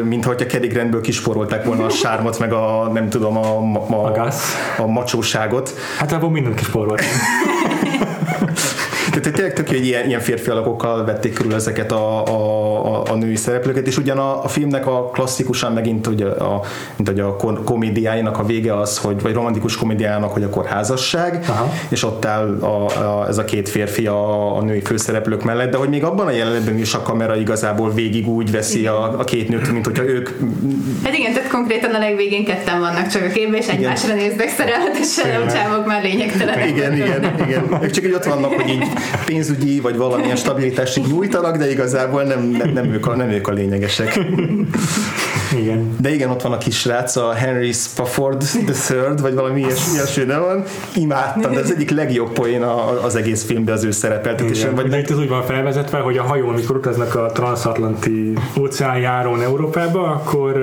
[0.04, 4.18] mintha a Cary Grantből kisporolták volna a sármot, meg a nem tudom, a, a, A
[4.18, 4.32] a,
[4.76, 5.74] a macsóságot.
[5.98, 7.02] Hát abban mindent kisporolt.
[9.10, 13.14] Tehát tényleg tök hogy ilyen, ilyen férfi alakokkal vették körül ezeket a, a, a, a
[13.14, 16.62] női szereplőket, és ugyan a, a filmnek a klasszikusan megint ugye a,
[16.96, 21.72] mint hogy a komédiájának a vége az, hogy, vagy romantikus komédiájának, hogy akkor házasság, Aha.
[21.88, 25.76] és ott áll a, a, ez a két férfi a, a női főszereplők mellett, de
[25.76, 29.48] hogy még abban a jelenetben is a kamera igazából végig úgy veszi a, a két
[29.48, 30.28] nőt, mint hogyha ők
[31.04, 35.42] Hát igen, tehát konkrétan a legvégén ketten vannak csak a képben, és egymásra néznek szerelmetesen,
[35.42, 36.68] a csávok már lényegtelenek.
[36.68, 37.78] Igen, igen, igen.
[37.82, 38.84] Ők csak így ott vannak, hogy így
[39.24, 43.52] pénzügyi vagy valamilyen stabilitást nyújtanak, de igazából nem, nem, nem, ők, a, nem ők a
[43.52, 44.18] lényegesek.
[45.56, 45.96] Igen.
[46.00, 49.80] De igen, ott van a kis srác, a Henry Spafford the Third, vagy valami ilyes,
[49.94, 50.64] ilyesmi nem van.
[50.94, 52.62] Imádtam, de az egyik legjobb poén
[53.02, 54.62] az egész filmben az ő szerepeltetése.
[54.62, 54.74] Igen.
[54.74, 59.42] Vagy De itt az úgy van felvezetve, hogy a hajón, amikor utaznak a transatlanti óceánjárón
[59.42, 60.54] Európába, akkor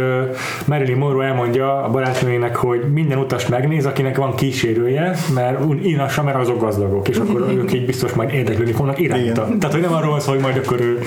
[0.65, 6.37] Marilyn Monroe elmondja a barátnőjének, hogy minden utas megnéz, akinek van kísérője, mert inassa, mert
[6.37, 9.23] azok gazdagok, és akkor ők így biztos majd érdeklődni fognak iránta.
[9.23, 9.59] Igen.
[9.59, 10.99] Tehát, hogy nem arról van szó, hogy majd akkor ő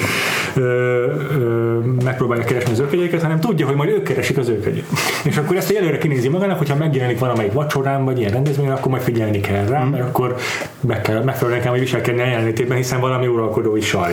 [0.54, 0.60] ö,
[1.40, 4.84] ö, megpróbálja keresni az őkegyeket, hanem tudja, hogy majd ők keresik az őkegyet.
[5.28, 9.02] És akkor ezt előre kinézi magának, hogyha megjelenik valamelyik vacsorán, vagy ilyen rendezvényen, akkor majd
[9.02, 10.36] figyelni kell rá, mert akkor
[10.80, 14.12] meg kell, megfelelően kell majd viselkedni a jelenlétében, hiszen valami uralkodói saj.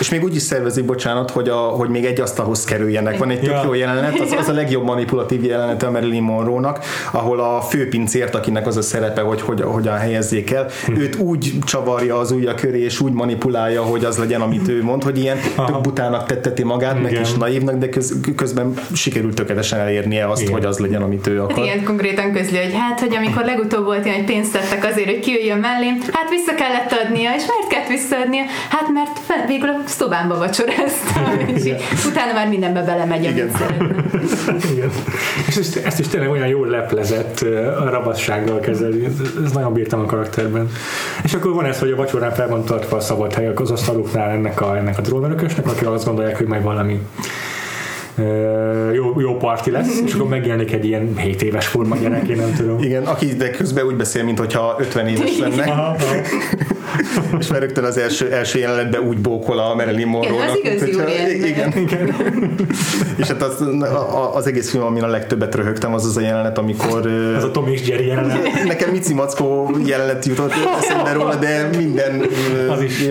[0.00, 3.18] És még úgy is szervezik, bocsánat, hogy, a, hogy még egy asztalhoz kerüljenek.
[3.18, 3.62] Van egy tök Ja.
[3.64, 8.66] jó jelenet, az, az a legjobb manipulatív jelenet a Marilyn Monroe-nak, ahol a főpincért, akinek
[8.66, 13.00] az a szerepe, hogy, hogy hogyan helyezzék el, őt úgy csavarja az ujja köré, és
[13.00, 17.10] úgy manipulálja, hogy az legyen, amit ő mond, hogy ilyen tök butának tetteti magát, meg
[17.10, 17.22] Igen.
[17.22, 20.52] is naívnak, de köz, közben sikerült tökéletesen elérnie azt, Igen.
[20.52, 21.56] hogy az legyen, amit ő akar.
[21.56, 25.08] Hát igen, konkrétan közli, hogy hát, hogy amikor legutóbb volt ilyen, hogy pénzt tettek azért,
[25.08, 28.42] hogy kijöjjön mellém, hát vissza kellett adnia, és miért kellett visszaadnia?
[28.70, 33.50] Hát mert fe, végül a szobámba vacsoráztam, és így, utána már mindenbe belemegy, Igen.
[34.72, 34.90] Igen.
[35.48, 37.50] És ezt, ezt is tényleg olyan jól leplezett uh,
[37.90, 39.04] rabassággal kezeli.
[39.04, 40.70] Ez- nagyon bírtam a karakterben.
[41.22, 44.30] És akkor van ez, hogy a vacsorán fel van tartva a szabad hely az asztaluknál
[44.30, 47.00] ennek a, ennek a drónörökösnek, akik azt gondolják, hogy majd valami
[48.94, 52.54] jó, jó parti lesz, és akkor megjelenik egy ilyen 7 éves forma gyerek, én nem
[52.56, 52.82] tudom.
[52.82, 56.14] Igen, aki de közben úgy beszél, mintha 50 éves lenne, Aha, aha.
[57.38, 60.48] és már rögtön az első, első jelenetben úgy bókol a Marilyn Monroe-nak.
[60.48, 61.08] az igazi hogyha-.
[61.44, 62.14] Igen, igen.
[63.16, 63.64] és hát az,
[64.34, 67.66] az egész film, amin a legtöbbet röhögtem, az az a jelenet, amikor Ez a Tom
[67.68, 68.38] és Jerry jelenet.
[68.66, 72.22] Nekem Mici Mackó jelenet jutott eszembe róla, de minden
[72.70, 73.04] Az is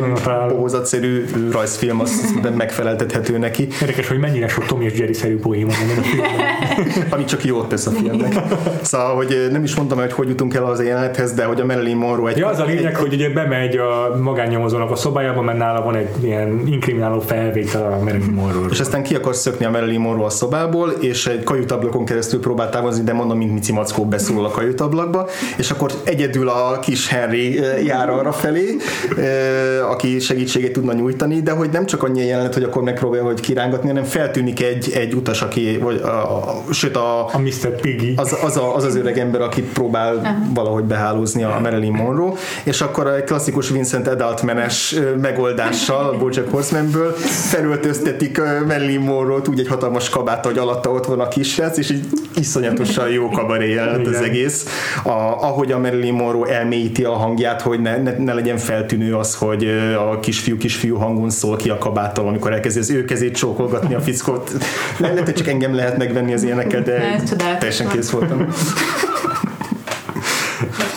[0.48, 6.02] bohózatszerű rajzfilm az megfeleltethető neki, Érdekes, hogy mennyire sok Tom és Jerry-szerű van ebben a
[6.02, 7.26] filmben.
[7.30, 8.34] csak jót tesz a filmnek.
[8.82, 11.66] Szóval, hogy ö, nem is mondtam, hogy hogy jutunk el az jelenethez, de hogy a
[11.66, 12.38] Marilyn Monroe egy...
[12.38, 15.96] Ja, az a lényeg, egy, hogy ugye bemegy a magánnyomozónak a szobájába, mert nála van
[15.96, 18.68] egy ilyen inkrimináló felvétel a Marilyn Monroe.
[18.72, 22.70] és aztán ki akar szökni a Marilyn Monroe a szobából, és egy kajutablakon keresztül próbál
[22.70, 27.60] távozni, de mondom, mint Mici Mackó beszól a kajutablakba, és akkor egyedül a kis Henry
[27.60, 28.76] ö, jár arra felé,
[29.18, 33.40] ö, aki segítséget tudna nyújtani, de hogy nem csak annyi jelenet, hogy akkor megpróbálja hogy
[33.40, 37.80] kirángatni, hanem feltűnik egy, egy utas, aki, vagy a, a, sőt a, A Mr.
[37.82, 38.14] Piggy.
[38.16, 42.32] az, az, a, az az öreg ember, aki próbál valahogy behálózni a Marilyn Monroe,
[42.64, 47.12] és akkor egy klasszikus Vincent Adaltmanes ö, megoldással a Bojack Horsemanből
[47.50, 52.06] felöltöztetik Marilyn Monroe-t úgy egy hatalmas kabát, hogy alatta ott van a kisrác, és így
[52.36, 54.66] iszonyatosan jó kabaré jelenet az egész.
[55.04, 59.36] A, ahogy a Marilyn Monroe elmélyíti a hangját, hogy ne, ne, ne legyen feltűnő az,
[59.36, 59.68] hogy
[60.12, 64.00] a kisfiú kisfiú hangon szól ki a kabáttal, amikor elkezdi az ő kezét csókolgatni a
[64.00, 64.52] fickót.
[64.98, 67.22] Le- Lehet, hogy csak engem lehet megvenni az ilyenekkel, de
[67.60, 68.48] teljesen kész voltam.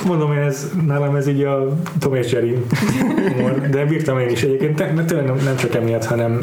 [0.07, 2.57] Mondom én, ez, nálam ez így a Tom és Jerry
[3.37, 6.41] humor, de bírtam én is egyébként, mert tényleg nem, nem csak emiatt, hanem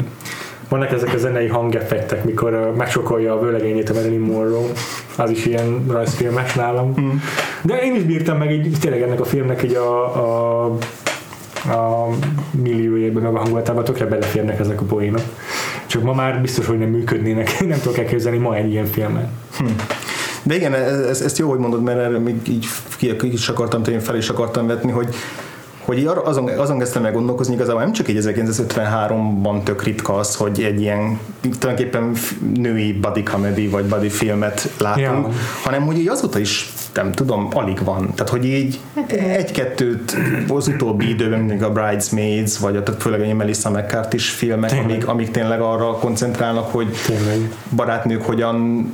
[0.68, 4.68] vannak ezek a zenei hangeffektek, mikor uh, megsokolja a vőlegényét a Marilyn Monroe,
[5.16, 6.94] az is ilyen rajzfilmes nálam.
[7.00, 7.08] Mm.
[7.62, 10.64] De én is bírtam meg így tényleg ennek a filmnek így a, a,
[11.70, 12.08] a
[12.50, 15.22] milliójében, meg a hangulatában tökre beleférnek ezek a poénok.
[15.90, 19.28] Csak ma már biztos, hogy nem működnének, nem tudok elképzelni ma egy ilyen filmet.
[20.42, 23.82] De igen, ez, ezt jó, hogy mondod, mert erre még így ki, ki is akartam,
[23.84, 25.14] én fel is akartam vetni, hogy
[25.84, 30.62] hogy azon, azon kezdtem el gondolkozni, igazából nem csak így 1953-ban tök ritka az, hogy
[30.62, 31.18] egy ilyen
[31.58, 32.12] tulajdonképpen
[32.54, 35.28] női body comedy vagy body filmet látunk, Ja.
[35.62, 38.14] hanem hogy így azóta is nem tudom, alig van.
[38.14, 38.80] Tehát, hogy így
[39.36, 40.16] egy-kettőt
[40.48, 44.90] az utóbbi időben, mindig a Bridesmaids, vagy a, főleg a Melissa McCarthy is filmek, Tényleg.
[44.90, 47.52] amik, amik tényleg arra koncentrálnak, hogy Tényleg.
[47.76, 48.86] barátnők hogyan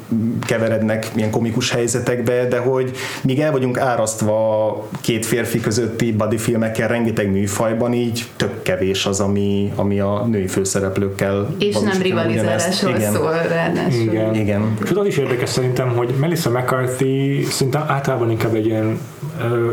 [0.46, 2.90] keverednek ilyen komikus helyzetekbe, de hogy
[3.22, 6.37] míg el vagyunk árasztva két férfi közötti body
[6.77, 12.95] filmekkel rengeteg műfajban, így tök kevés az, ami, ami a női főszereplőkkel És nem rivalizálásról
[12.95, 13.12] Igen.
[13.12, 14.01] szól ráadásul.
[14.01, 14.35] Igen.
[14.35, 14.77] Igen.
[14.85, 18.99] És az is érdekes szerintem, hogy Melissa McCarthy szinte általában inkább egy ilyen,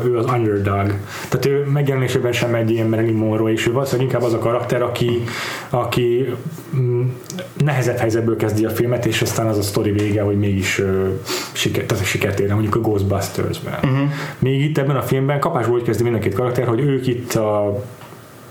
[0.06, 0.94] ő az underdog.
[1.30, 4.82] Tehát ő megjelenésében sem egy ilyen Marilyn Monroe, és ő valószínűleg inkább az a karakter,
[4.82, 5.24] aki,
[5.70, 6.34] aki
[6.76, 7.02] mm,
[7.64, 11.08] nehezebb helyzetből kezdi a filmet, és aztán az a sztori vége, hogy mégis ö,
[11.52, 13.74] siker, tehát sikert érne, mondjuk a Ghostbusters-ben.
[13.74, 14.10] Uh-huh.
[14.40, 17.34] Még itt ebben a filmben kapásból úgy kezdi mind a két karakter, hogy ők itt
[17.34, 17.84] a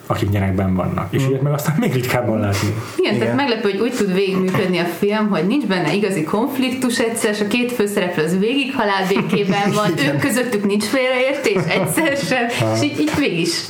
[0.06, 1.12] akik gyerekben vannak.
[1.12, 2.68] És ilyet meg aztán még ritkábban látni.
[2.96, 3.18] Igen, Igen.
[3.18, 7.40] tehát meglepő, hogy úgy tud végigműködni a film, hogy nincs benne igazi konfliktus egyszer, és
[7.40, 13.00] a két főszereplő az végig halálbékében van, ők közöttük nincs félreértés egyszer sem, és így,
[13.00, 13.60] így végig is.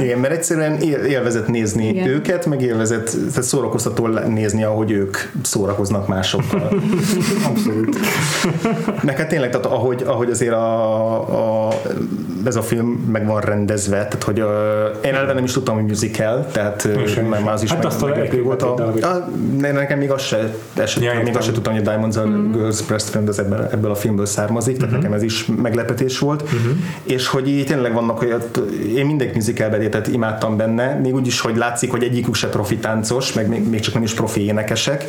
[0.00, 2.08] Igen, mert egyszerűen él- élvezet nézni Igen.
[2.08, 6.68] Őket, meg élvezet, tehát szórakoztató nézni, ahogy ők szórakoznak másokkal.
[7.48, 7.96] Abszolút.
[9.02, 11.80] Meg hát tényleg, tehát ahogy, ahogy azért a, a,
[12.44, 14.48] ez a film meg van rendezve, tehát hogy uh,
[15.04, 16.88] én eleve nem is tudtam, hogy musical, tehát
[17.28, 18.62] már az is Hát meg, azt a meglepő volt.
[18.62, 19.28] A, a,
[19.72, 22.52] nekem még az se, esett, Ja, még azt se tudtam, hogy a Diamonds Mm.
[22.52, 25.00] Girls Breast Film, ez ebből, ebből a filmből származik, tehát Mhm.
[25.00, 26.44] nekem ez is meglepetés volt,
[27.02, 28.60] és hogy így tényleg vannak olyat
[29.00, 33.32] én mindegy musicalbedétet imádtam benne, még úgy is, hogy látszik, hogy egyikük se profi táncos,
[33.32, 35.04] meg még, még csak nem is profi énekesek.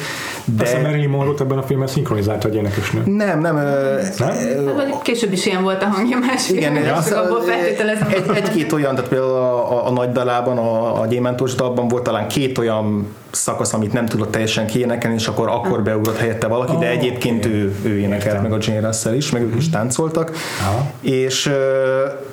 [0.45, 0.63] De...
[0.63, 3.01] Azt Marilyn Monroe ebben a filmben szinkronizálta egy énekesnő.
[3.05, 3.57] Nem, nem.
[3.57, 4.29] ö, Nem?
[4.29, 8.95] Hát, Később is ilyen volt a hangja más Igen, filmben, az- abból egy, egy-két olyan,
[8.95, 13.07] tehát például a, a, a nagy dalában, a, a gyémántos dalban volt talán két olyan
[13.31, 17.45] szakasz, amit nem tudott teljesen kiénekelni, és akkor akkor beugrott helyette valaki, de Oh, egyébként
[17.45, 17.53] oké.
[17.53, 18.41] ő, ő énekelt, Értem.
[18.41, 20.91] meg a Jane Russell is, meg ők is táncoltak, Aha.
[21.01, 21.51] és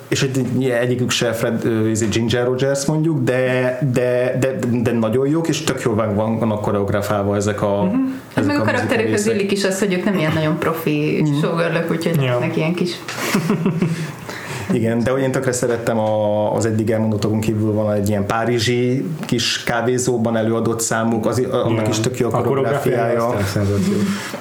[0.09, 1.65] és egy, egyikük se Fred,
[2.01, 6.39] egy Ginger Rogers mondjuk, de, de, de, de nagyon jók, és tök jól van, van,
[6.39, 7.81] vannak koreografálva ezek a,
[8.35, 9.35] Hát ezek meg a az muzikarészek.
[9.35, 12.51] illik is az, hogy ők nem ilyen nagyon profi showgirlök, úgyhogy Ja.
[12.55, 12.91] ilyen kis
[14.73, 19.05] Igen, de hogy én tökre szerettem a, az eddig elmondottakon kívül van egy ilyen párizsi
[19.27, 21.89] kis kávézóban előadott számuk, az, annak Ja.
[21.89, 23.37] is tök jó a koreográfiája.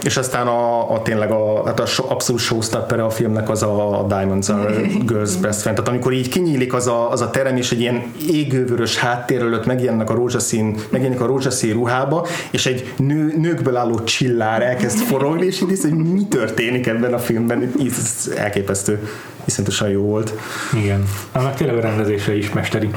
[0.03, 4.05] És aztán a, a tényleg a, hát a so, abszolút showstopper a filmnek az a,
[4.07, 5.77] Diamonds Are Girls Best Friend.
[5.77, 9.65] Tehát amikor így kinyílik az a, az a terem, és egy ilyen égővörös háttér előtt
[9.65, 15.45] megjelennek a rózsaszín, megjelenik a rózsaszín ruhába, és egy nő, nőkből álló csillár elkezd forogni,
[15.45, 17.71] és így néz, hogy mi történik ebben a filmben.
[17.87, 19.07] Ez elképesztő.
[19.47, 20.33] Iszonyatosan jó volt.
[20.73, 21.03] Igen.
[21.31, 22.89] Annak tényleg a rendezése is mesteri.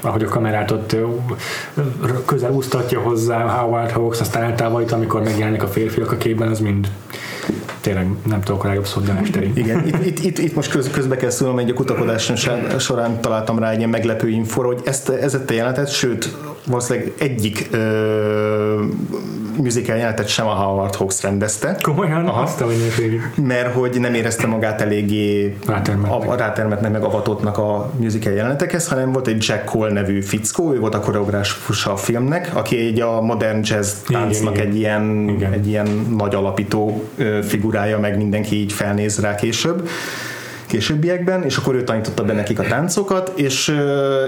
[0.00, 0.96] Ahogy a kamerát ott
[2.26, 6.88] közel úsztatja hozzá Howard Hawks, aztán eltávolít, amikor megjelenik a férfiak a képben, az mind
[7.80, 9.50] tényleg nem tudok rá jobb szót, de mesteri.
[9.54, 12.36] Igen, itt, itt, itt, itt most köz, közbe kell szólnom, egy a kutakodáson
[12.78, 17.68] során- találtam rá egy ilyen meglepő info, hogy ezt, ezt a jelenetet, sőt, valószínűleg egyik
[17.70, 18.82] ö,
[19.56, 22.26] musical jelenetet sem a Howard Hawks rendezte, Komolyan?
[22.26, 22.42] Aha.
[22.42, 23.20] Azt minőségig.
[23.46, 26.28] mert hogy nem érezte magát eléggé Rátermetnek.
[26.28, 30.80] a, rátermetnek, meg avatottnak a musical jelenetekhez, hanem volt egy Jack Cole nevű fickó, ő
[30.80, 34.66] volt a koreográfusa a filmnek, aki egy a modern jazz táncnak igen.
[34.66, 35.52] egy ilyen, Igen.
[35.52, 37.04] egy ilyen nagy alapító
[37.42, 39.88] figurája, meg mindenki így felnéz rá később
[40.68, 43.74] későbbiekben, és akkor ő tanította be nekik a táncokat, és,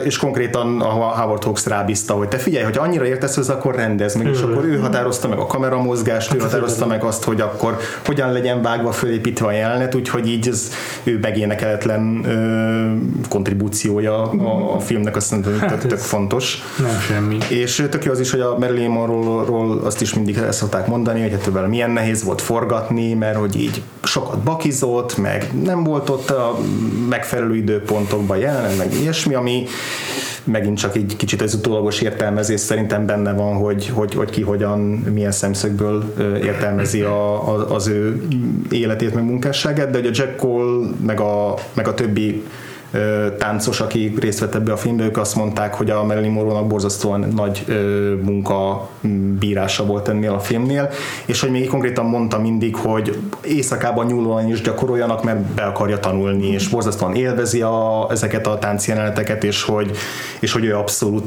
[0.05, 4.14] és konkrétan a Howard Hawks rábízta, hogy te figyelj, hogy annyira értesz hozzá, akkor rendez
[4.14, 7.76] meg, és akkor ő határozta meg a kameramozgást, ő határozta meg azt, hogy akkor
[8.07, 10.70] hogyan legyen vágva, fölépítve a jelenet, úgyhogy így ez
[11.05, 16.59] ő megénekeletlen ö, kontribúciója a, a filmnek, azt szerintem tök, Hát ez- tök fontos.
[16.79, 17.38] Nem semmi.
[17.48, 21.20] És tök jó az is, hogy a Marilyn Monroe-ról azt is mindig el szokták mondani,
[21.20, 26.09] hogy hát vele milyen nehéz volt forgatni, mert hogy így sokat bakizott, meg nem volt
[26.09, 26.59] ott a
[27.09, 29.66] megfelelő időpontokban jelen, meg ilyesmi, ami
[30.44, 34.81] megint csak egy kicsit ez utólagos értelmezés szerintem benne van, hogy, hogy, hogy ki hogyan,
[35.14, 38.23] milyen szemszögből értelmezi a, a, az ő
[38.70, 42.42] életét, meg munkásságát, de hogy a Jack Cole, meg a, meg a többi
[43.38, 47.33] táncos, aki részt vett ebbe a filmbe, ők azt mondták, hogy a Marilyn Monroe-nak borzasztóan
[47.35, 47.64] nagy
[48.22, 48.88] munka
[49.38, 50.90] bírása volt ennél a filmnél,
[51.24, 56.46] és hogy még konkrétan mondta mindig, hogy éjszakában nyúlóan is gyakoroljanak, mert be akarja tanulni,
[56.46, 59.90] és borzasztóan élvezi a, ezeket a táncjeleneteket, és hogy,
[60.40, 61.26] és hogy ő abszolút,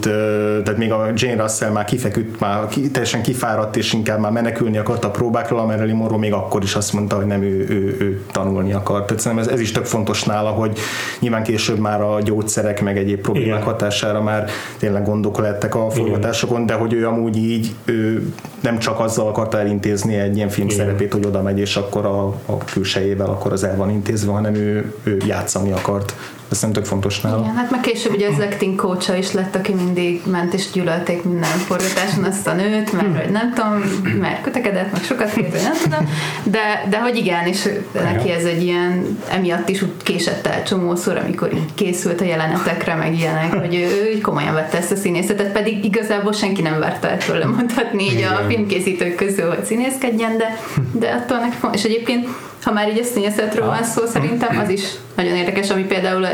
[0.63, 5.03] tehát még a Jane Russell már kifeküdt, már teljesen kifáradt, és inkább már menekülni akart
[5.03, 8.21] a próbákról, a Marilyn Monroe még akkor is azt mondta, hogy nem ő, ő, ő
[8.31, 9.05] tanulni akar.
[9.05, 10.77] Tehát szerintem ez, ez is tök fontos nála, hogy
[11.19, 13.63] nyilván később már a gyógyszerek meg egyéb problémák Igen.
[13.63, 18.99] hatására már tényleg gondok lettek a forgatásokon, de hogy ő amúgy így ő nem csak
[18.99, 20.79] azzal akarta elintézni egy ilyen film Igen.
[20.79, 24.55] szerepét, hogy oda megy, és akkor a, a külsejével akkor az el van intézve, hanem
[24.55, 26.15] ő, ő játszani akart.
[26.53, 27.39] Ez nem tök fontos nála.
[27.41, 31.23] Igen, hát meg később ugye az acting coacha is lett, aki mindig ment és gyűlölték
[31.23, 33.83] minden forgatáson azt a nőt, mert hogy nem tudom,
[34.19, 36.09] mert kötekedett, meg sokat kért, nem tudom,
[36.43, 41.17] de, de hogy igen, és neki ez egy ilyen, emiatt is úgy késett el csomószor,
[41.17, 44.95] amikor így készült a jelenetekre, meg ilyenek, hogy ő, ő így komolyan vette ezt a
[44.95, 50.37] színészetet, pedig igazából senki nem várta el tőle mondhatni így a filmkészítők közül, hogy színészkedjen,
[50.37, 50.57] de,
[50.91, 52.27] de attól neki font- és egyébként
[52.63, 54.81] ha már így a színészetről van szó, szerintem az is
[55.15, 56.27] nagyon érdekes, ami például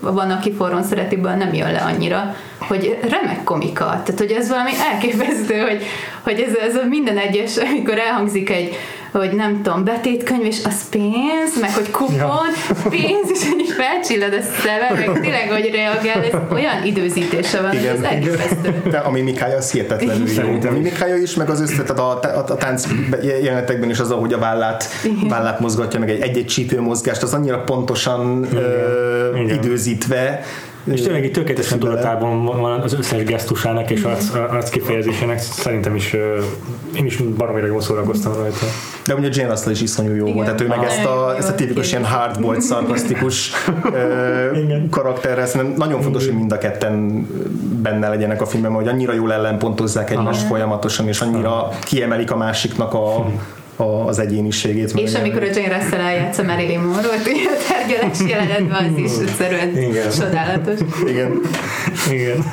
[0.00, 3.84] van, aki forron szeretiből nem jön le annyira, hogy remek komika.
[3.84, 5.84] Tehát, hogy ez valami elképesztő, hogy,
[6.22, 8.76] hogy ez, ez a minden egyes, amikor elhangzik egy
[9.18, 12.40] hogy nem tudom, betétkönyv, és az pénz, meg hogy kupon, Ja.
[12.90, 17.78] pénz, és így felcsillad a szeme, meg tényleg, hogy reagál, ez olyan időzítése van, hogy
[17.78, 17.96] Igen.
[17.96, 18.82] ez elképesztő.
[18.90, 20.34] De a mimikája az hihetetlenül jó.
[20.34, 20.82] Szerintem A is.
[20.82, 22.84] mimikája is, meg az össze, tehát a, a, a tánc
[23.22, 25.28] jelenetekben is az, ahogy a vállát, Igen.
[25.28, 29.56] vállát mozgatja, meg egy- egy-egy csípőmozgást, az annyira pontosan ö, Igen.
[29.56, 30.42] időzítve.
[30.92, 35.38] És tényleg így tökéletesen tudatában van az összes gesztusának és arc, arc kifejezésének.
[35.38, 36.12] Szerintem is
[36.96, 38.66] én is baromira jól szórakoztam rajta.
[39.06, 41.54] De ugye Jane Russell is iszonyú jó volt, tehát ő meg ezt a, ezt a
[41.54, 43.52] tipikus ilyen hardboiled, szarkasztikus
[44.90, 47.26] karakterrel, szerintem nagyon fontos, hogy mind a ketten
[47.82, 52.94] benne legyenek a filmben, hogy annyira jól ellenpontozzák egymást folyamatosan, és annyira kiemelik a másiknak
[52.94, 53.26] a,
[53.76, 54.92] az egyéniségét.
[54.94, 60.10] És amikor a Jane Russell eljátsza Marilyn Monroe-t, a tárgyalás jelenetben az is egyszerűen Igen.
[60.10, 60.80] csodálatos.
[61.06, 61.40] Igen.
[62.10, 62.44] Igen.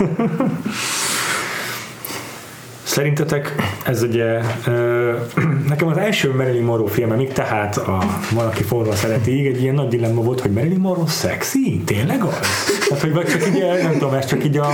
[2.83, 3.55] Szerintetek
[3.85, 5.11] ez ugye ö,
[5.67, 9.75] nekem az első Marilyn Monroe filmem, még tehát a valaki forró szereti, így egy ilyen
[9.75, 11.81] nagy dilemma volt, hogy Marilyn Monroe szexi?
[11.85, 12.39] Tényleg az?
[12.87, 14.67] Tehát, hogy vagy csak így, nem tudom, ez csak így a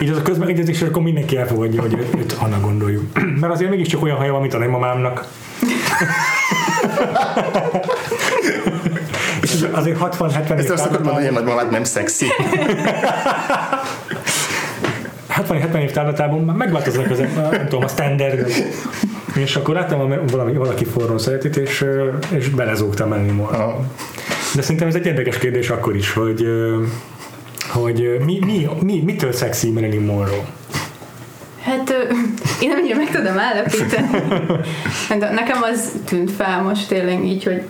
[0.00, 3.04] így az a közmegegyezés, és akkor mindenki elfogadja, hogy őt, őt annak gondoljuk.
[3.40, 5.26] Mert azért mégiscsak olyan haja van, mint a nagymamámnak.
[9.42, 12.26] és azért 60-70 Ezt azt akarod mondani, hogy a nagymamát nem szexi.
[15.36, 18.50] 60-70 év távlatában már megváltoznak ezek, nem tudom, a standard.
[19.34, 21.84] És akkor láttam valami, valaki forró szeretét, és,
[22.30, 23.84] és belezúgtam menni Aha.
[24.54, 26.46] De szerintem ez egy érdekes kérdés akkor is, hogy,
[27.68, 30.44] hogy mi, mi, mi, mitől szexi Marilyn Monroe?
[31.62, 31.90] Hát
[32.62, 34.08] én nem ugye meg tudom állapítani.
[35.18, 37.62] De nekem az tűnt fel most tényleg így, hogy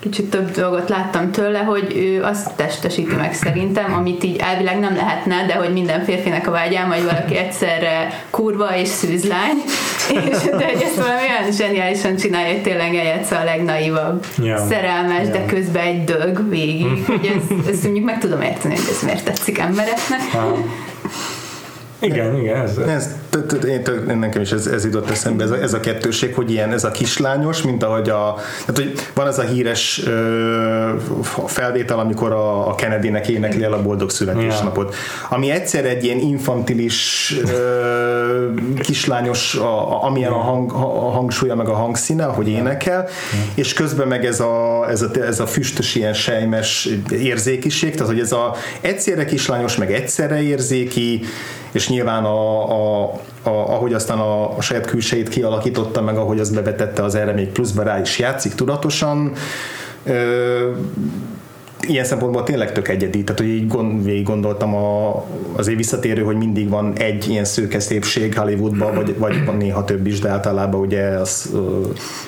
[0.00, 4.96] kicsit több dolgot láttam tőle, hogy ő azt testesíti meg szerintem, amit így elvileg nem
[4.96, 9.62] lehetne, de hogy minden férfinek a vágyám, hogy valaki egyszerre kurva és szűzlány,
[10.30, 14.66] és de hogy ezt valami olyan zseniálisan csinálja, hogy tényleg eljátsza a legnaívabb Ja.
[14.68, 15.46] szerelmes, de Ja.
[15.46, 17.04] közben egy dög végig.
[17.06, 20.20] Hogy ez, ezt mondjuk meg tudom érteni, hogy ez miért tetszik embereknek.
[22.00, 22.76] Igen, igen, ez.
[22.76, 23.14] Ez,
[23.66, 26.72] én, én nekem is ez, ez jutott eszembe, ez a, ez a kettőség, hogy ilyen,
[26.72, 28.34] ez a kislányos, mint ahogy a,
[28.66, 30.90] tehát, hogy van ez a híres ö,
[31.46, 34.94] felvétel, amikor a, a Kennedy-nek énekli el a boldog születésnapot,
[35.28, 41.68] ami egyszer egy ilyen infantilis ö, kislányos, a, a, amilyen a, hang, a hangsúlya meg
[41.68, 43.08] a hangszíne, ahogy énekel,
[43.54, 48.20] és közben meg ez a, ez a, ez a füstös ilyen sejmes érzékiség, tehát hogy
[48.20, 51.20] ez a egyszerre kislányos, meg egyszerre érzéki,
[51.72, 53.04] és nyilván a, a,
[53.42, 57.48] a, ahogy aztán a, a saját külsejét kialakította, meg ahogy azt bevetette az erre még
[57.48, 59.32] pluszba rá is játszik tudatosan,
[60.04, 60.70] ö,
[61.88, 65.24] ilyen szempontból tényleg tök egyedi, tehát hogy így gond, végig gondoltam a,
[65.56, 70.06] azért visszatérő, hogy mindig van egy ilyen szőke szépség Hollywoodban, vagy, vagy van néha több
[70.06, 71.52] is, de általában ugye az,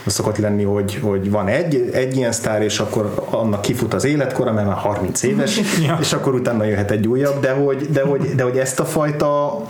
[0.04, 4.04] az szokott lenni, hogy, hogy van egy, egy ilyen sztár, és akkor annak kifut az
[4.04, 5.98] életkora, mert már 30 éves, Ja.
[6.00, 9.60] és akkor utána jöhet egy újabb, de hogy, de hogy, de hogy ezt a fajta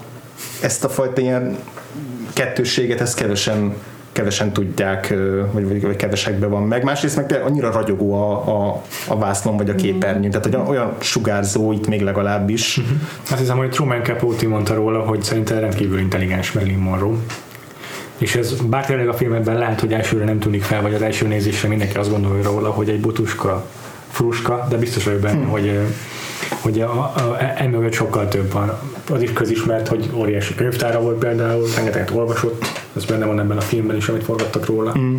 [0.61, 1.59] ezt a fajta ilyen
[2.33, 3.75] kettősséget, ezt kevesen
[4.13, 5.15] kevesen tudják,
[5.53, 6.85] vagy, vagy, kevesekben van meg.
[6.85, 11.73] Másrészt meg annyira ragyogó a, a, a vászlon vagy a képernyőn, tehát hogy olyan sugárzó
[11.73, 12.81] itt még legalábbis.
[13.31, 17.17] Azt hiszem, hogy Truman Capote mondta róla, hogy szerintem rendkívül intelligens Marilyn Monroe.
[18.19, 21.27] És ez bár tényleg a filmben lehet, hogy elsőre nem tűnik fel, vagy az első
[21.27, 23.67] nézésre mindenki azt gondolja róla, hogy egy butuska,
[24.09, 25.83] fruska, de biztos vagyok benne, hogy, ö,
[26.61, 28.79] hogy a, a, emögött sokkal több van.
[29.13, 32.65] Az is közismert, hogy óriási könyvtára volt például, rengeteget olvasott,
[32.97, 34.95] ez benne van ebben a filmben is, amit forgattak róla.
[34.99, 35.17] Mm.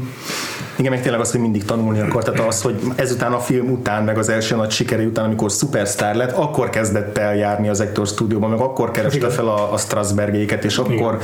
[0.76, 4.04] Igen, meg tényleg az, hogy mindig tanulni akar, tehát az, hogy ezután a film után,
[4.04, 8.08] meg az első nagy sikere után, amikor szupersztár lett, akkor kezdett el járni az Actor
[8.08, 9.30] stúdióban, meg akkor kereste Igen.
[9.30, 11.20] fel a, a Strasbergéket, és akkor Igen.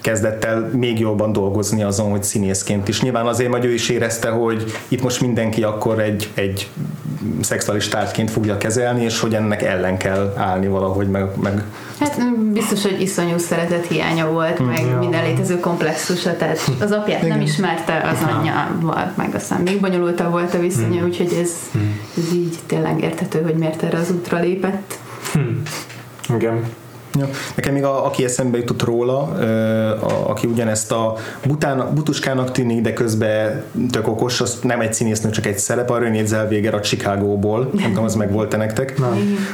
[0.00, 3.02] kezdett el még jobban dolgozni azon, hogy színészként is.
[3.02, 6.68] Nyilván azért, hogy ő is érezte, hogy itt most mindenki akkor egy, egy
[7.40, 11.62] szexuális tárgyként fogja kezelni, és hogy ennek ellen kell állni valahogy, meg, meg
[12.00, 14.98] Hát mm, biztos, hogy iszonyú szeretet hiánya volt, meg Ja.
[14.98, 20.54] minden létező komplexusa, tehát az apját nem ismerte, az anyjával, meg aztán még bonyolultabb volt
[20.54, 21.52] a viszonya, úgyhogy ez,
[22.16, 24.98] ez így tényleg érthető, hogy miért erre az útra lépett.
[26.34, 26.64] Igen.
[27.20, 27.28] Ja.
[27.54, 29.18] Nekem még a, aki eszembe jutott róla,
[30.00, 31.16] a, aki ugyanezt a
[31.46, 35.98] bután, butuskának tűnik, de közben tök okos, az nem egy színésznő, csak egy szerep, a
[35.98, 39.00] René Zellweger a Chicagóból, nem tudom, az meg volt-e nektek,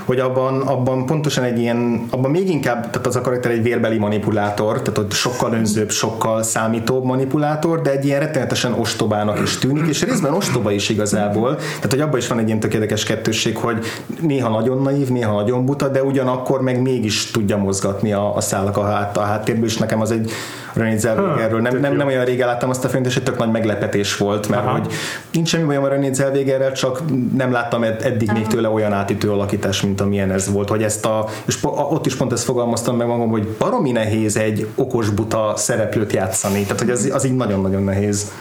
[0.04, 3.98] hogy abban, abban pontosan egy ilyen, abban még inkább, tehát az a karakter egy vérbeli
[3.98, 9.86] manipulátor, tehát ott sokkal önzőbb, sokkal számítóbb manipulátor, de egy ilyen rettenetesen ostobának is tűnik,
[9.86, 13.84] és részben ostoba is igazából, tehát hogy abban is van egy ilyen tökéletes kettősség, hogy
[14.20, 18.76] néha nagyon naív, néha nagyon buta, de ugyanakkor meg mégis tudja mozgatni a, a szálak
[18.76, 20.30] a, hát, a háttérből, és nekem az egy
[20.76, 21.60] René Zellwegerről.
[21.60, 24.48] Nem, nem, nem olyan régen láttam azt a filmet, és egy tök nagy meglepetés volt,
[24.48, 24.72] mert Aha.
[24.72, 24.92] hogy
[25.32, 27.02] nincs semmi bajom a René Zellwegerrel, csak
[27.36, 31.06] nem láttam ed- eddig még tőle olyan átütő alakítás, mint amilyen ez volt, hogy ezt
[31.06, 35.10] a, és po- ott is pont ezt fogalmaztam meg magam, hogy baromi nehéz egy okos
[35.10, 38.32] buta szereplőt játszani, tehát hogy az, az így nagyon-nagyon nehéz.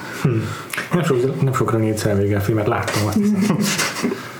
[0.94, 3.08] Nem sok, nem sok René Zellweger filmet láttam.
[3.08, 3.58] Azt hiszem.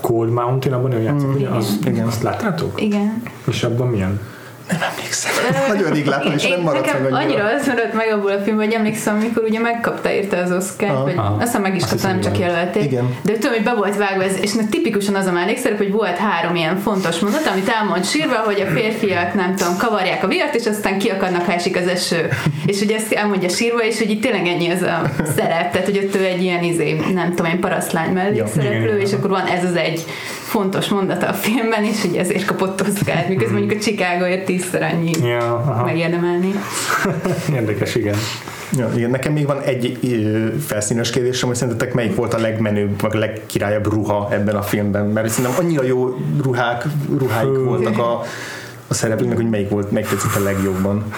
[0.00, 1.48] Cold Mountain, abban ő játszik, ugye?
[1.48, 2.06] Az, igen.
[2.06, 2.80] Azt láttátok?
[2.82, 3.22] Igen.
[3.48, 4.20] És abban milyen?
[4.72, 5.32] Nem emlékszem.
[5.68, 7.16] Nagyon rég láttam, és Én- nem maradt meg annyira.
[7.16, 11.02] annyira az maradt meg abból a filmben, hogy emlékszem, amikor ugye megkapta érte az oscar
[11.02, 12.82] vagy aztán meg is kapta, nem csak jelölték.
[12.84, 13.16] Igen.
[13.22, 16.16] De tudom, hogy be volt vágva ez, és na, tipikusan az a mellékszerep, hogy volt
[16.16, 20.54] három ilyen fontos mondat, amit elmond sírva, hogy a férfiak, nem tudom, kavarják a viart,
[20.54, 22.28] és aztán kiakadnak, ha esik az eső.
[22.66, 25.02] És ugye ezt elmondja sírva, és hogy itt tényleg ennyi az a
[25.36, 29.30] szerep, tehát hogy ott ő egy ilyen izé, nem tudom, én parasztlány mellékszereplő, és akkor
[29.30, 30.04] van ez az egy
[30.52, 35.10] fontos mondata a filmben, és hogy ezért kapott Oscar, miközben mondjuk a Chicagoért tízszer annyi
[35.22, 35.84] Ja, aha.
[35.84, 36.52] megérdemelni.
[37.54, 38.16] Érdekes, igen.
[38.76, 43.00] Ja, igen, nekem még van egy ö, felszínes kérdésem, hogy szerintetek melyik volt a legmenőbb,
[43.00, 46.84] vagy a legkirályabb ruha ebben a filmben, mert szerintem annyira jó ruhák,
[47.18, 48.22] ruháik voltak a,
[48.88, 51.04] a szereplőknek, hogy melyik volt, melyik tetszik a legjobban.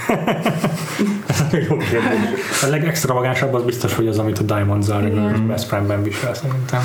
[2.63, 5.09] A legextravagánsabb az biztos, hogy az, amit a Diamond Zara.
[5.47, 6.81] Best Friendben visel szerintem.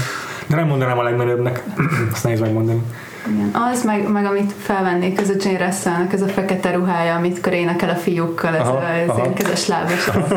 [0.47, 1.63] De nem mondanám a legmenőbbnek,
[2.13, 2.81] azt nehéz megmondani.
[3.27, 3.51] Igen.
[3.71, 7.89] Az, meg, meg amit felvennék, ez a Jane Russellnek, ez a fekete ruhája, amit énekel
[7.89, 9.19] a fiúkkal, ez Aha, a ez aha.
[9.19, 10.07] ilyen kezes lábas.
[10.07, 10.33] az.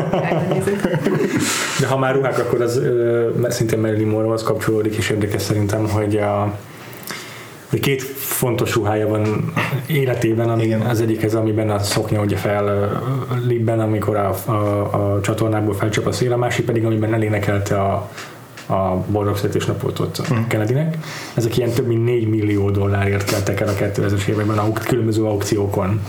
[1.79, 2.81] De ha már ruhák, akkor az
[3.49, 6.53] szintén Marilyn Monroe-hoz kapcsolódik, és érdekes szerintem, hogy a
[7.69, 9.53] hogy két fontos ruhája van
[9.87, 10.81] életében, ami Igen.
[10.81, 12.91] az egyik ez, amiben a szoknya ugye fel
[13.47, 18.09] libben, amikor a, a, a csatornából felcsap a szél, a másik pedig, amiben elénekelte a,
[18.67, 20.39] a boldog születésnapot ott Mhm.
[20.39, 20.97] uh Kennedynek.
[21.33, 26.01] Ezek ilyen több mint 4 millió dollárért keltek el a 2000-es években a különböző aukciókon.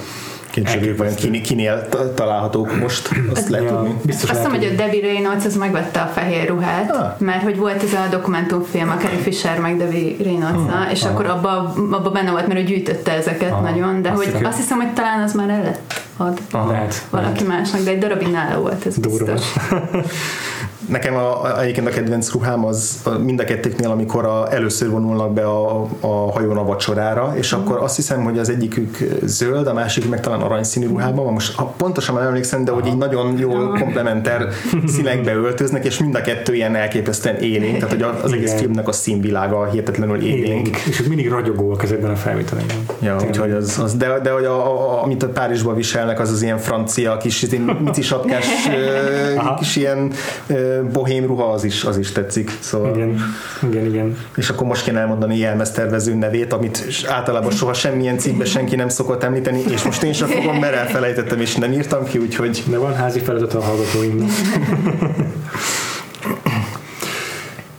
[0.50, 3.94] Kicsit vajon kinél, kinél ta- találhatók most, azt lehet Ja, tudni.
[4.05, 7.18] biztos Azt lehet, hiszem, hogy a Debbie Reynolds az megvette a fehér ruhát, Ah.
[7.18, 11.12] mert hogy volt ez a dokumentumfilm, a Carrie Fisher meg Debbie reynolds és Aha.
[11.12, 13.61] akkor abba, abba benne volt, mert ő gyűjtötte ezeket Aha.
[13.61, 14.44] nagyon, de Azt hogy hiszem.
[14.44, 17.07] azt hiszem, hogy talán az már el lett adva Lehet.
[17.11, 19.32] valaki másnak, de egy darabig nála volt ez Durva.
[19.32, 19.52] biztos.
[20.89, 24.91] Nekem a, a, egyébként a kedvenc ruhám az a, mind a kettőknél, amikor a, először
[24.91, 29.66] vonulnak be a, a hajón a vacsorára, és akkor azt hiszem, hogy az egyikük zöld,
[29.66, 31.32] a másik meg talán aranyszínű ruhában van.
[31.32, 34.49] Most ha pontosan nem emlékszem, de hogy így nagyon jól komplementer
[34.87, 38.59] színekbe öltöznek, és mind a kettő ilyen elképesztően élénk, tehát hogy az egész Igen.
[38.59, 40.47] filmnek a színvilága hihetetlenül élénk.
[40.47, 40.76] Élénk.
[40.76, 42.76] És ők mindig ragyogóak ezekben a felvételekben.
[42.76, 43.28] Ja, Tényleg.
[43.28, 46.43] úgyhogy az, az de, de hogy a, a, a, amit a Párizsban viselnek, az az
[46.43, 47.47] ilyen francia kis
[47.85, 49.55] micisapkás ö, Aha.
[49.55, 50.12] kis ilyen
[50.47, 52.50] ö, bohém ruha, az is, az is tetszik.
[52.60, 53.20] Szóval, Igen,
[53.68, 54.16] igen, igen.
[54.36, 59.22] És akkor most kéne elmondani jelmeztervező nevét, amit általában soha semmilyen cikkben senki nem szokott
[59.22, 62.94] említeni, és most én sem fogom, mert elfelejtettem, és nem írtam ki, úgyhogy De van
[62.94, 64.30] házi feladat a hallgatóinknak.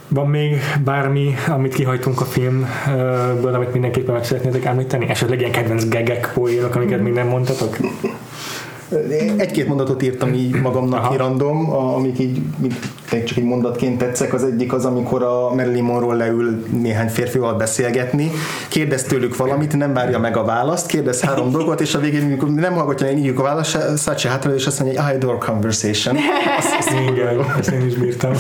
[0.08, 5.10] Van még bármi, amit kihagytunk a filmből, amit mindenképpen meg szeretnétek említeni?
[5.10, 7.78] Esetleg ilyen kedvenc gegek, poénok, amiket még nem mondtatok?
[9.38, 11.18] Egy-két mondatot írtam így magamnak Aha.
[11.18, 12.42] random, amik így
[13.26, 14.34] csak egy mondatként tetszek.
[14.34, 18.32] Az egyik az, amikor a Marilyn Monroe leül néhány férfival beszélgetni,
[18.68, 22.50] kérdez tőlük valamit, nem várja meg a választ, kérdez három dolgot, és a végén, amikor
[22.50, 26.16] nem hallgatja, hogy így a választ, Szácsi hátra, és azt mondja, hogy I adore conversation.
[26.58, 28.32] Azt, azt Igen, ezt én is bírtam.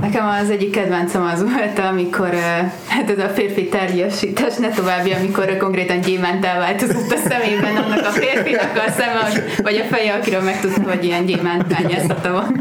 [0.00, 2.28] Nekem az egyik kedvencem az volt, amikor
[2.86, 8.10] hát ez a férfi tárgyasítás, ne további, amikor konkrétan gyémánt elváltozott a szemében annak a
[8.10, 12.60] férfinak a szeme, hogy- vagy a feje, akiről megtudta, hogy ilyen gyémánt bányászata van.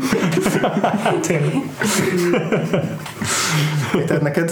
[1.27, 1.53] Tényleg.
[3.91, 4.51] Péter, neked?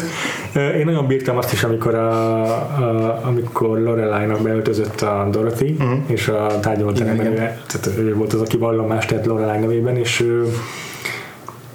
[0.56, 6.00] Én nagyon bírtam azt is, amikor, a, a, amikor Lorelai-nak beöltözött a Dorothy, uh-huh.
[6.06, 10.46] és a ő, tehát ő volt az, aki vallomást tett Lorelai nevében, és ő,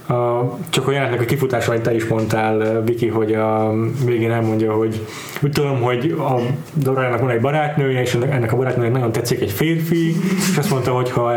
[0.06, 3.72] a, csak a jelenetnek a kifutása, amit te is mondtál, Viki, hogy a
[4.04, 5.00] végén elmondja, hogy
[5.42, 6.40] úgy tudom, hogy a
[6.84, 10.16] Lorelai-nak van egy barátnője, és ennek- a barátnőnek nagyon tetszik egy férfi,
[10.50, 11.32] és azt mondta, hogy ha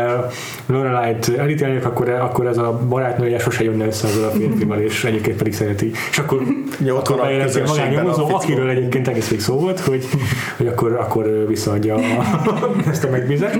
[0.66, 5.36] Lorelai-t elítéljük, akkor, akkor ez a barátnője sose jönne össze azzal a férfival, és egyébként
[5.36, 5.90] pedig szereti.
[6.10, 6.42] És akkor
[6.84, 8.34] Jó, akkor a bejelenti a a fickó.
[8.34, 10.04] akiről egyébként egész végig szó volt, hogy,
[10.56, 12.00] hogy akkor, akkor visszaadja a,
[12.90, 13.58] ezt a megbízást.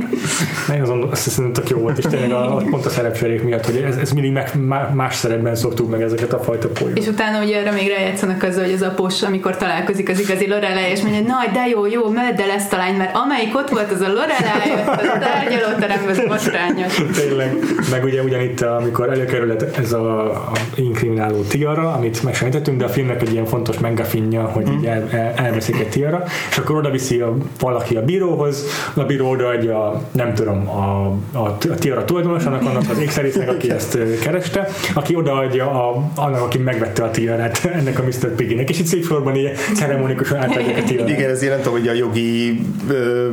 [0.68, 3.76] Nagyon azon azt hiszem, tök jó volt, és tényleg a, pont a szerepcserék miatt, hogy
[3.76, 4.50] ez, ez mindig meg,
[4.98, 7.02] más szerepben szoktuk meg ezeket a fajta poénokat.
[7.02, 10.90] És utána ugye erre még rájátszanak azzal, hogy az após, amikor találkozik az igazi Lorelai,
[10.90, 13.92] és mondja, na de jó, jó, mellett el ezt a lány, mert amelyik ott volt,
[13.92, 17.02] az a Lorelai, a tárgyalóteremben, az botrányos.
[17.14, 17.54] Tényleg.
[17.90, 23.22] Meg ugye ugyanitt, amikor előkerül ez a, a inkrimináló tiara, amit megsejtettünk, de a filmnek
[23.22, 27.20] egy ilyen fontos megafinja, hogy így el, el, elveszik egy tiara, és akkor oda viszi
[27.20, 32.90] a, valaki a bíróhoz, a bíró odaadja, nem tudom, a, a, a tiara tulajdonosának, annak
[32.90, 38.02] az ékszerésznek, aki ezt kereste, aki odaadja a, annak, aki megvette a tiaret ennek a
[38.02, 38.34] Mr.
[38.34, 41.08] Piggynek, és itt szép sorban így ceremonikusan átadják a tiaret.
[41.08, 43.28] Igen, ez nem tudom, hogy a jogi ö,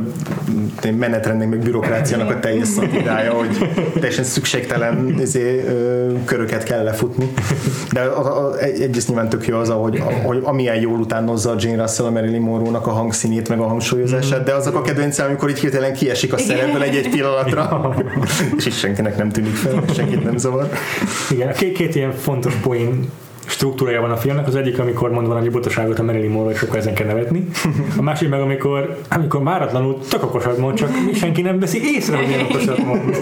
[0.98, 7.32] menetrendnek, meg bürokráciának a teljes szatirája, hogy teljesen szükségtelen izé, ö, köröket kell lefutni.
[7.92, 11.82] De a, a, egyrészt nyilván tök jó az, ahogy, hogy amilyen jól utánozza a Jane
[11.82, 15.58] Russell a Marilyn Monroe-nak a hangszínét, meg a hangsúlyozását, de azok a kedvencem, amikor így
[15.58, 17.94] hirtelen kiesik a szerepből egy-egy pillanatra,
[18.56, 20.68] és is senkinek nem tűnik fel, senkit nem zavar.
[21.30, 23.10] Igen, két, két ilyen fontos poén
[23.46, 24.46] struktúrája van a filmnek.
[24.46, 27.48] Az egyik, amikor mond valami butaságot a Marilyn Monroe, és sokkal ezen kell nevetni.
[27.98, 32.26] A másik meg, amikor, amikor máratlanul tök okosat mond, csak senki nem veszi észre, hogy
[32.26, 33.16] milyen okosat mond.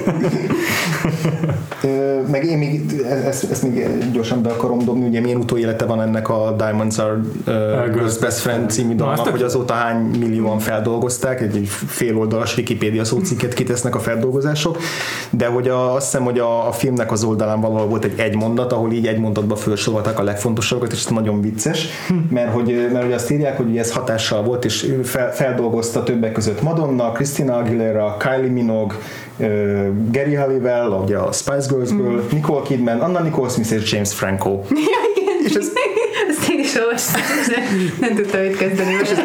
[2.31, 6.29] meg én még ezt, ezt még gyorsan be akarom dobni, ugye milyen utóélete van ennek
[6.29, 11.69] a Diamonds Are uh, Girls Best Friend című dalnak, hogy azóta hány millióan feldolgozták, egy
[11.69, 14.79] fél oldalas Wikipedia szócikket kitesznek a feldolgozások,
[15.31, 18.37] de hogy a, azt hiszem, hogy a, a filmnek az oldalán valahol volt egy egy
[18.37, 21.89] mondat, ahol így egy mondatba felsorolták a legfontosabbakat, és ez nagyon vicces,
[22.31, 26.63] mert hogy, mert hogy azt írják, hogy ez hatással volt, és fel, feldolgozta többek között
[26.63, 28.97] Madonna, Christina Aguilera, Kylie Minogue,
[30.11, 32.27] Gary Halliwell, ugye a Spice Girls-ből, mm.
[32.33, 34.51] Nicole Kidman, Anna Nicole Smith és James Franco.
[34.71, 35.35] Ja, igen.
[35.45, 35.73] És ez,
[36.29, 37.21] ezt én is olvastam,
[38.01, 38.93] nem tudtam mit kezdeni.
[39.03, 39.19] És ez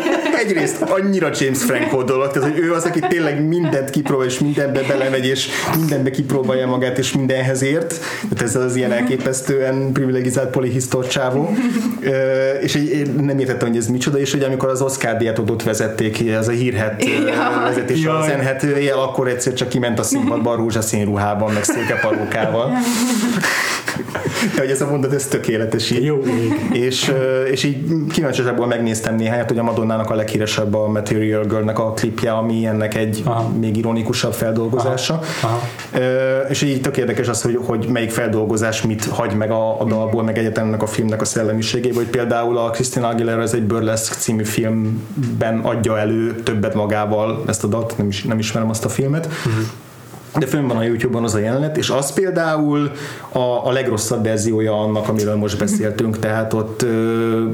[0.50, 4.82] egyrészt annyira James Franco dolog, tehát hogy ő az, aki tényleg mindent kipróbál, és mindenbe
[4.88, 5.48] belemegy, és
[5.78, 8.00] mindenbe kipróbálja magát, és mindenhez ért.
[8.22, 11.50] Tehát ez az ilyen elképesztően privilegizált polihisztor csávó.
[12.62, 16.24] és én nem értettem, hogy ez micsoda, és hogy amikor az Oscar díjat ott vezették,
[16.38, 17.04] az a hírhet
[17.64, 22.78] vezetés a zenhetője, akkor egyszer csak kiment a színpadban rózsaszín ruhában, meg szőke parókával.
[24.56, 26.04] De hogy ez a mondat, ez tökéletes így.
[26.04, 26.24] Jó
[26.72, 27.14] És,
[27.52, 32.32] és így kíváncsiságból megnéztem néhányat, hogy a Madonnának a leghíresebb a Material Girl-nek a klipje,
[32.32, 33.50] ami ennek egy Aha.
[33.60, 35.20] még ironikusabb feldolgozása.
[35.42, 35.62] Aha.
[35.94, 36.48] Aha.
[36.50, 40.24] És így tök érdekes az, hogy, hogy melyik feldolgozás mit hagy meg a, a dalból,
[40.24, 44.16] meg egyetem ennek a filmnek a szellemiségéből, hogy például a Christina Aguilera ez egy Burlesque
[44.18, 48.90] című filmben adja elő többet magával ezt a dalt, nem, is, nem ismerem azt a
[48.90, 49.26] filmet.
[49.26, 49.64] Uh-huh
[50.38, 52.92] de fönn van a YouTube-on az a jelenet, és az például
[53.32, 56.88] a, a legrosszabb verziója annak, amiről most beszéltünk, tehát ott ö,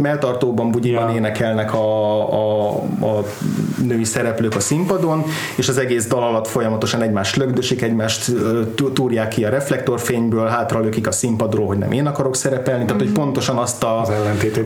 [0.01, 1.15] melltartóban, bugyiban ja.
[1.15, 2.69] énekelnek a, a,
[3.01, 3.23] a
[3.83, 5.23] női szereplők a színpadon,
[5.55, 8.31] és az egész dal alatt folyamatosan egymást lögdösik, egymást
[8.93, 13.11] túrják ki a reflektorfényből, hátra lökik a színpadról, hogy nem én akarok szerepelni, tehát hogy
[13.11, 13.19] mhm.
[13.19, 14.11] pontosan azt a, az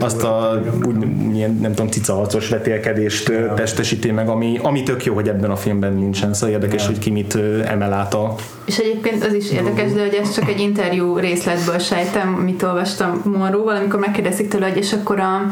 [0.00, 0.96] azt a úgy,
[1.34, 3.54] ilyen, nem tudom, cicaharcos vetélkedést ja.
[3.54, 6.88] testesíti meg, ami, ami tök jó, hogy ebben a filmben nincsen, szóval érdekes, ja.
[6.88, 8.34] hogy ki mit emel át a...
[8.64, 13.22] És egyébként az is érdekes, de hogy ez csak egy interjú részletből sejtem, amit olvastam
[13.24, 15.46] Monróval, amikor megkérdezik tőle, hogy és akkor a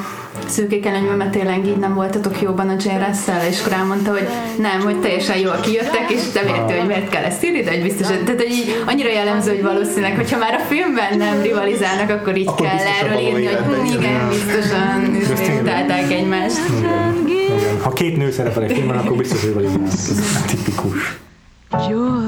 [0.46, 4.28] szőkék előnyben tényleg így nem voltatok jóban a Jane Russell, és akkor elmondta, hogy
[4.58, 7.82] nem, hogy teljesen jól kijöttek, és nem érti, hogy miért kell ezt írni, de hogy
[7.82, 12.36] biztos, tehát hogy így annyira jellemző, hogy valószínűleg, hogyha már a filmben nem rivalizálnak, akkor
[12.36, 15.16] így akkor kell erről írni, hogy igen, biztosan
[15.60, 16.60] utálták egymást.
[17.82, 19.64] Ha két nő szerepel egy filmben, akkor biztos, hogy.
[19.64, 21.18] Ez tipikus.
[21.70, 22.27] Jewels,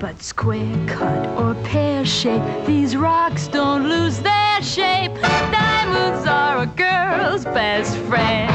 [0.00, 5.12] But square cut or pear shape, these rocks don't lose their shape.
[5.50, 8.48] Diamonds are a girl's best friend.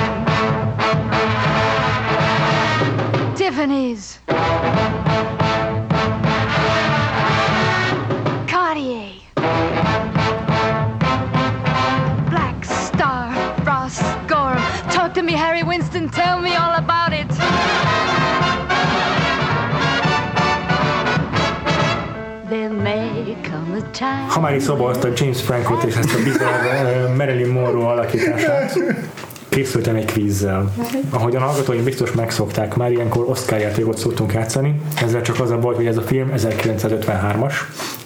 [3.36, 4.20] Tiffany's.
[8.48, 9.12] Cartier.
[12.30, 13.34] Black Star,
[13.66, 14.90] Frost, Gorham.
[14.90, 16.08] Talk to me, Harry Winston.
[16.08, 18.23] Tell me all about it.
[24.28, 28.80] Ha már is a James Frankot és ezt a bizarr Marilyn Monroe alakítását,
[29.50, 30.74] készültem egy kvízzel.
[31.10, 34.82] Ahogy a hallgatóim biztos megszokták, már ilyenkor Oscar játékot szoktunk játszani.
[35.02, 37.54] Ezzel csak az a baj, hogy ez a film 1953-as,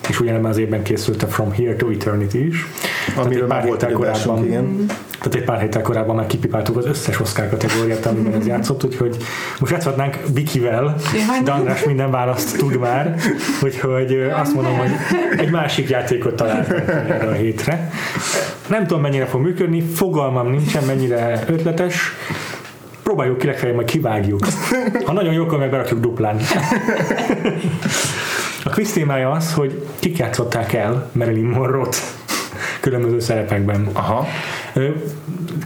[0.09, 2.67] és ugyanebben az évben készült a From Here to Eternity is.
[3.15, 4.85] Amiről pár héttel korábban, igen.
[5.17, 9.17] Tehát egy pár héttel korábban már kipipáltuk az összes Oscar kategóriát, amiben ez játszott, úgyhogy
[9.59, 10.95] most játszhatnánk Bikivel,
[11.43, 13.15] de András minden választ tud már,
[13.61, 14.91] úgyhogy azt mondom, hogy
[15.37, 17.91] egy másik játékot találtunk erre a hétre.
[18.67, 22.11] Nem tudom, mennyire fog működni, fogalmam nincsen, mennyire ötletes,
[23.03, 24.39] próbáljuk ki, legfeljebb majd kivágjuk.
[25.05, 26.37] Ha nagyon jó, akkor meg berakjuk duplán.
[28.63, 31.95] A quiz témája az, hogy kik játszották el Marilyn Monroe-t
[32.81, 33.89] különböző szerepekben.
[33.93, 34.27] Aha.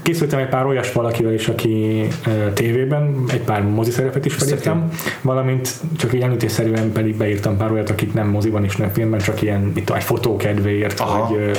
[0.02, 2.08] Készültem egy pár olyas valakivel is, aki
[2.54, 4.90] tévében, egy pár mozi szerepet is felírtam,
[5.22, 9.42] valamint csak így említésszerűen pedig beírtam pár olyat, akik nem moziban és nem filmben, csak
[9.42, 11.28] ilyen itt egy fotó kedvéért, Aha.
[11.28, 11.52] vagy, ö,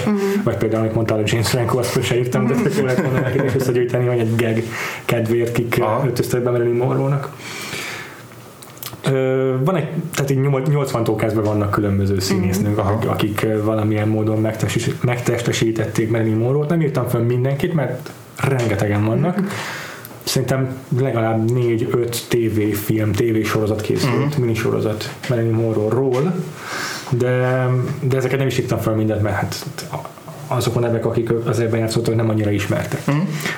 [0.42, 3.42] vagy például, amit mondtál, hogy James Franco, azt se írtam, de tök jó lehet nekik
[3.44, 4.62] is összegyűjteni, hogy egy gag
[5.04, 6.04] kedvéért kik ö, Aha.
[6.04, 7.30] öltöztek be Marilyn Monroe-nak.
[9.04, 12.92] Ö, van egy, tehát így 80-tól kezdve vannak különböző színésznők, Aha.
[12.92, 16.68] akik, akik valamilyen módon megtestesí- megtestesítették Marilyn Monroe-t.
[16.68, 19.40] Nem írtam fel mindenkit, mert rengetegen vannak.
[20.22, 26.34] Szerintem legalább 4-5 tévéfilm, tévésorozat készült, minisorozat Marilyn Monroe-ról,
[27.10, 27.66] de,
[28.00, 29.66] de ezeket nem is írtam fel mindent, mert hát
[30.56, 33.00] azok a nevek, akik az ebben játszottak, nem annyira ismertek.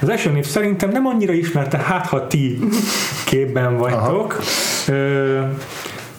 [0.00, 2.58] Az első név szerintem nem annyira ismerte, hát ha ti
[3.24, 4.38] képben vagytok.
[4.88, 5.40] Ö,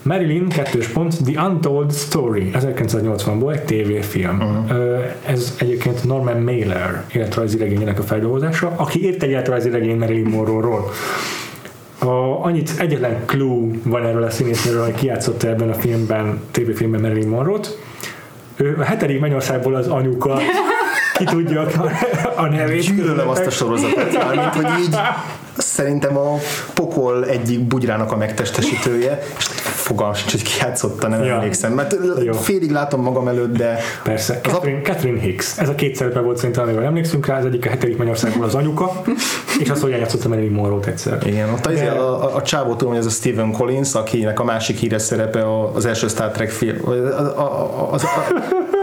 [0.06, 4.40] Marilyn, kettős pont, The Untold Story, 1980-ból egy tévéfilm.
[4.40, 5.04] Uh-huh.
[5.26, 10.92] Ez egyébként Norman Mailer életrajzi regényének a feldolgozása, aki írt egy életrajzi regény Marilyn Monroe-ról.
[12.00, 17.28] A, annyit egyetlen clue van erről a színésznőről, hogy kijátszotta ebben a filmben, tévéfilmben Marilyn
[17.28, 17.78] Monroe-t.
[18.58, 20.40] Ő a hetedik mennyországból az anyuka,
[21.18, 21.92] ki tudja a,
[22.36, 22.82] a nevét.
[22.82, 24.96] Gyűlölöm azt a sorozatot, mármint, hogy így
[25.58, 26.36] szerintem a
[26.74, 31.34] pokol egyik bugyrának a megtestesítője, és fogalmam sincs, hogy ki játszotta, nem Ja.
[31.34, 32.34] emlékszem, mert Jó.
[32.34, 35.58] félig látom magam előtt, de Persze, Az a- Catherine, Catherine Hicks.
[35.58, 38.56] Ez a két szerepe volt szerintem, amivel emlékszünk rá, az egyik a hetedik Magyarországból az
[38.56, 39.02] anyuka,
[39.60, 41.18] és az, hogy eljátszotta Marilyn Monroe-t egyszer.
[41.28, 44.44] Igen, ott De- a, a, a csávó tudom, hogy ez a Stephen Collins, akinek a
[44.44, 46.78] másik híres szerepe az első Star Trek film.
[46.86, 48.08] A, a, a, az, a,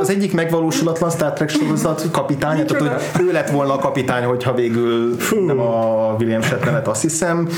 [0.03, 4.55] az egyik megvalósulatlan Star Trek sorozat kapitánya, tehát hogy ő lett volna a kapitány, hogyha
[4.55, 5.44] végül Fú.
[5.44, 7.48] nem a William Shatner-et azt hiszem.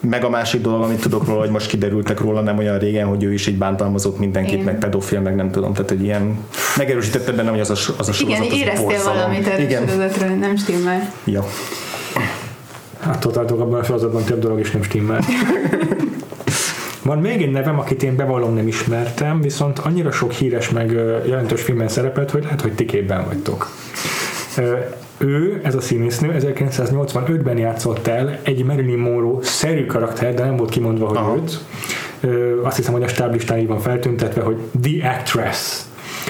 [0.00, 3.22] Meg a másik dolog, amit tudok róla, hogy most kiderültek róla nem olyan régen, hogy
[3.22, 4.64] ő is így bántalmazott mindenkit, Igen.
[4.64, 5.72] meg pedofil, meg nem tudom.
[5.72, 6.38] Tehát, hogy ilyen
[6.76, 9.86] megerősítette bennem, hogy az a, az a sorozat Igen, az éreztél valamit erről Igen.
[9.88, 11.12] sorozatról, nem stimmel.
[11.24, 11.44] Ja.
[13.06, 15.20] Attól tartok abban a sorozatban több dolog is nem stimmel.
[17.06, 20.90] Van még egy nevem, akit én bevallom nem ismertem, viszont annyira sok híres meg
[21.26, 23.70] jelentős filmben szerepelt, hogy lehet, hogy ti képben vagytok.
[25.18, 31.06] Ő, ez a színésznő, 1985-ben játszott el egy Marilyn Monroe-szerű karakter, de nem volt kimondva,
[31.06, 31.36] hogy Aha.
[31.36, 31.64] őt.
[32.64, 35.80] Azt hiszem, hogy a stáblistán így van feltüntetve, hogy The Actress.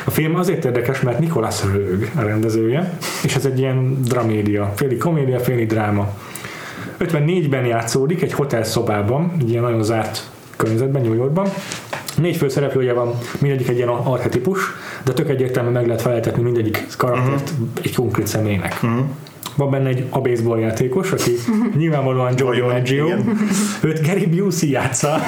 [0.05, 4.97] A film azért érdekes, mert Nicholas Rög a rendezője, és ez egy ilyen dramédia, féli
[4.97, 6.09] komédia, féli dráma.
[6.99, 11.49] 54-ben játszódik egy hotel szobában, egy ilyen nagyon zárt környezetben, New Yorkban.
[12.17, 14.61] Négy főszereplője van, mindegyik egy ilyen archetipus,
[15.05, 17.69] de tök egyértelműen meg lehet feleltetni mindegyik karaktert uh-huh.
[17.83, 18.79] egy konkrét személynek.
[18.83, 19.05] Uh-huh.
[19.57, 21.31] Van benne egy a baseball játékos, aki
[21.77, 23.09] nyilvánvalóan Joe DiMaggio.
[23.83, 25.21] Őt Gary Busey játsza.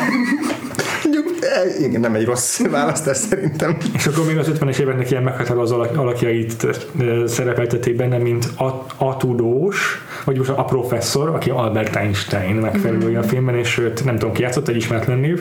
[1.40, 3.76] Eh, igen, nem egy rossz választás szerintem.
[3.94, 6.66] És akkor még az 50-es éveknek ilyen meghatározó alak- alakjait
[6.98, 13.18] ö, szerepeltették benne, mint a, a tudós, vagy most a professzor, aki Albert Einstein megfelelője
[13.18, 15.40] a filmben, és őt nem tudom ki játszott, egy ismeretlen név,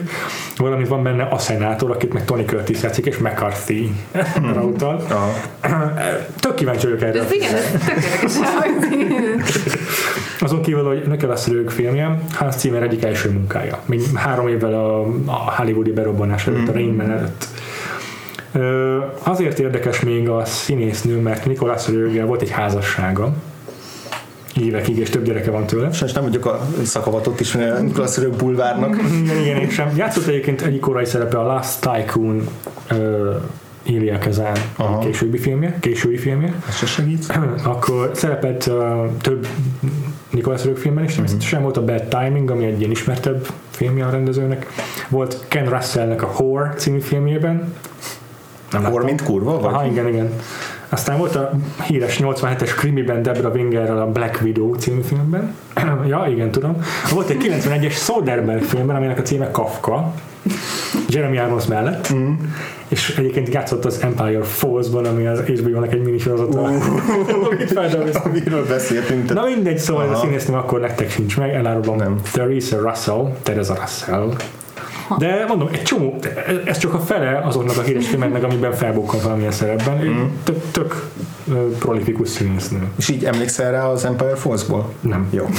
[0.56, 3.92] valamint van benne a szenátor, akit meg Tony Curtis játszik, és McCarthy
[4.62, 5.04] utal.
[5.10, 5.32] Aha.
[6.40, 7.20] Tök kíváncsi vagyok erre.
[7.20, 7.96] Ez igen, ez tök.
[10.40, 13.78] Azon kívül, hogy Nicholas Roeg filmje, Hans Zimmer egyik első munkája.
[13.86, 17.46] Még három évvel a, a hollywoodi berobbanás előtt, a Rain Man előtt.
[19.22, 23.32] Azért érdekes még a színésznő, mert Nicholas Roeggel volt egy házassága,
[24.60, 25.92] évekig, és több gyereke van tőle.
[25.92, 27.54] Sajnos nem vagyok a szakavatott is,
[28.16, 28.96] Rög bulvárnak.
[29.22, 29.92] Igen, igen, én sem.
[29.96, 32.48] Játszott egyébként egyik korai szerepe a Last Tycoon
[32.90, 33.34] uh,
[33.82, 34.98] Ilya Kazan Aha.
[34.98, 36.54] későbbi filmje, késői filmje.
[36.68, 37.38] Ez se segít.
[37.64, 39.46] akkor szerepelt uh, több
[40.30, 44.10] Nicholas Roeg filmben is, természetesen volt a Bad Timing, ami egy ilyen ismertebb filmje a
[44.10, 44.66] rendezőnek.
[45.08, 47.74] Volt Ken Russellnek a Whore című filmjében.
[48.70, 49.04] Nem Hor, láttam.
[49.06, 49.60] mint kurva?
[49.60, 49.72] Vagy?
[49.74, 50.32] Aha, igen, igen.
[50.88, 51.50] Aztán volt a
[51.86, 55.54] híres 87-es krimiben Debra Wingerrel a Black Widow című filmben.
[56.08, 56.82] ja, igen, tudom.
[57.12, 60.14] Volt egy 91-es Soderbergh filmben, aminek a címe Kafka.
[61.08, 62.14] Jeremy Irons mellett.
[62.14, 62.32] Mm.
[62.88, 66.70] És egyébként játszott az Empire Falls-ban, ami az HBO-nak egy minisorozata.
[67.74, 68.24] feldolgozott.
[68.24, 69.28] Amiről beszéltünk.
[69.28, 70.20] Na Tehát mindegy, szóval ez a Aha.
[70.24, 71.96] színésznő akkor nektek sincs meg, elárulom.
[71.96, 72.20] Nem.
[72.32, 74.32] Teresa Russell, Teresa Russell.
[75.18, 76.18] De mondom, egy csomó,
[76.64, 79.96] ez csak a fele azoknak a híres filmeknek, amiben felbukkan valamilyen szerepben.
[80.04, 80.24] Mm.
[80.44, 81.10] Tök, tök
[81.78, 82.88] prolifikus színésznő.
[82.98, 84.92] És így emlékszel rá az Empire Falls-ból?
[85.00, 85.28] Nem.
[85.30, 85.46] Jó.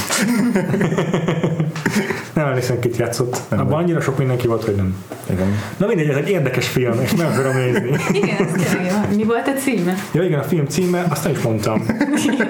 [2.32, 3.40] Nem emlékszem, kit játszott.
[3.48, 4.94] Nem Abban annyira sok mindenki volt, hogy nem.
[5.30, 5.46] Igen.
[5.76, 7.98] Na mindegy, ez egy érdekes film, és meg akarom nézni.
[8.22, 9.16] Igen, ez.
[9.16, 9.94] Mi volt a címe?
[10.12, 11.84] Ja igen, a film címe, azt nem is mondtam.
[12.32, 12.48] Igen,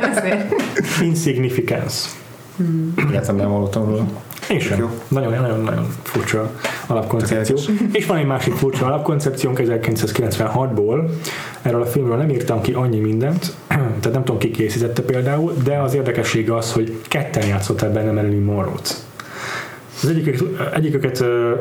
[2.60, 3.08] Insignificance.
[3.08, 4.06] Egyáltalán nem hallottam róla.
[4.50, 4.78] Én sem.
[4.78, 4.88] Jó.
[5.08, 6.50] Nagyon-nagyon furcsa
[6.86, 7.56] alapkoncepció.
[7.92, 11.10] És van egy másik furcsa alapkoncepciónk 1996-ból.
[11.62, 13.54] Erről a filmről nem írtam ki annyi mindent,
[14.00, 18.42] tehát nem tudom ki készítette például, de az érdekessége az, hogy ketten játszották benne Marilyn
[18.42, 19.08] Monroe-t.
[20.02, 20.42] Az egyik,
[20.74, 21.20] egyiküket,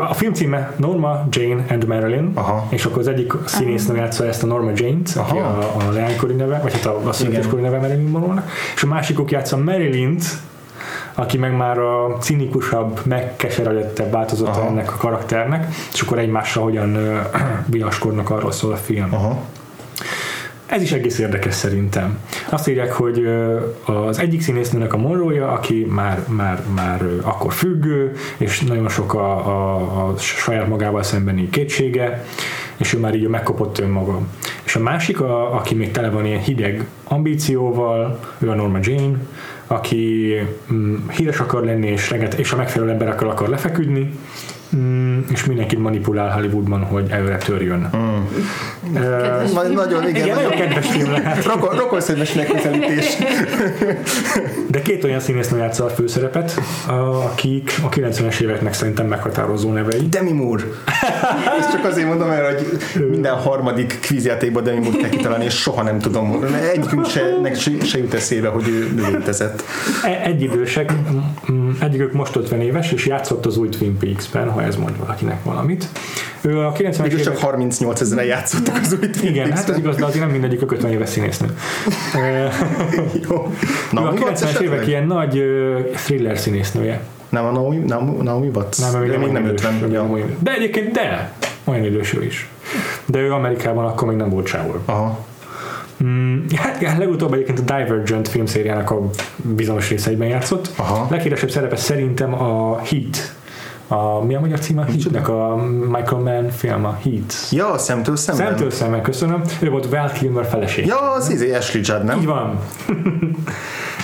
[0.10, 2.68] a film címe Norma, Jane and Marilyn, Aha.
[2.70, 5.60] és akkor az egyik színésznő játsza ezt a Norma Jane-t, aki Aha.
[5.60, 8.46] a, a leánykori neve, vagy hát a, a születéskori neve Marilyn monroe
[8.76, 10.24] és a másikuk játsza Marilyn-t,
[11.20, 14.68] aki meg már a cinikusabb, megkeseredettebb változata Aha.
[14.68, 16.98] ennek a karakternek, és akkor egymással hogyan
[17.66, 19.14] viaskodnak, arról szól a film.
[19.14, 19.40] Aha.
[20.66, 22.20] Ez is egész érdekes szerintem.
[22.50, 23.28] Azt írják, hogy
[23.86, 29.48] az egyik színésznőnek a monrója, aki már, már, már akkor függő, és nagyon sok a,
[29.48, 29.76] a,
[30.08, 32.26] a saját magával szembeni kétsége,
[32.78, 34.20] és ő már így megkopott önmaga.
[34.64, 39.18] És a másik, a, aki még tele van ilyen hideg ambícióval, ő a Norma Jane,
[39.72, 40.36] aki
[40.74, 44.12] mm, híres akar lenni, és, reget, és a megfelelő emberekkel akar lefeküdni,
[44.76, 47.90] mm, és mindenkit manipulál Hollywoodban, hogy előre törjön.
[47.98, 48.18] Mm.
[49.54, 51.46] Na- Nagyon, igen, Igen, nagyon kedves film lehet.
[51.46, 53.18] Rokon, rokonszedves megközelítés.
[54.68, 56.60] De két olyan színésznő játsza a főszerepet,
[57.32, 60.08] akik a 90-es éveknek szerintem meghatározó nevei.
[60.10, 60.64] Demi Moore.
[61.60, 62.66] Ezt csak azért mondom el, hogy
[63.10, 66.44] minden harmadik kvízjátékban Demi Moore kell kitalálni, és soha nem tudom.
[66.74, 67.22] Egyikünk se,
[67.56, 69.64] se, se jut eszébe, hogy ő létezett.
[70.04, 70.92] E- Egyidősek,
[71.82, 75.88] egyikük most 50 éves, és játszott az új Twin Peaks-ben, ha ez mond valakinek valamit.
[76.42, 77.44] Ő a 90-es Mégis csak évek...
[77.44, 79.78] 38 ezeren játszottak az új Twin Igen, hát Peaks-ben.
[79.80, 81.48] igaz, de azért nem mindegyik 50 éves színésznő.
[83.30, 83.36] Jó.
[83.36, 83.48] ő
[83.92, 85.44] a Naomi Watts 90-es évek ilyen nagy
[85.94, 87.02] thriller színésznője.
[87.30, 88.80] Nem a Naomi, Naomi, Naomi Watts?
[88.80, 89.74] Nem, De még nem olyan idős, 50.
[89.80, 90.26] nem Ja.
[90.40, 92.50] De egyébként de, olyan idős ő is.
[93.06, 94.82] De ő Amerikában akkor még nem volt sehol.
[94.86, 95.28] Aha.
[96.04, 100.72] Mm, hát legutóbb egyébként a Divergent filmszériának a bizonyos részeiben játszott.
[100.76, 101.08] Aha.
[101.10, 103.38] Leghíresebb szerepe szerintem a Heat.
[103.88, 105.28] A, mi a magyar címe a Heatnek?
[105.28, 105.56] A
[105.92, 107.34] Michael Mann film, a Heat.
[107.52, 108.48] Ja, szemtől szemben.
[108.48, 109.42] Szemtől szemben, köszönöm.
[109.60, 110.86] Ő volt Val Kilmer feleség.
[110.86, 112.20] Ja, az izé Ashley Judd, nem?
[112.20, 112.60] Így van.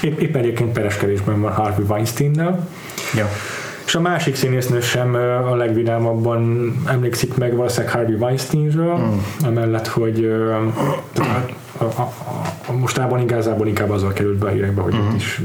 [0.02, 2.68] Épp, épp egyébként pereskedésben van Harvey Weinsteinnel.
[3.16, 3.30] Ja.
[3.86, 5.16] És a másik színésznő sem
[5.52, 9.46] a legvidámabban emlékszik meg valószínűleg Harvey Weinsteinről, mm.
[9.46, 10.34] amellett, hogy
[11.78, 12.12] a, a,
[12.68, 15.16] a, mostában igazából inkább azzal került be a hírekbe, hogy mm.
[15.16, 15.42] is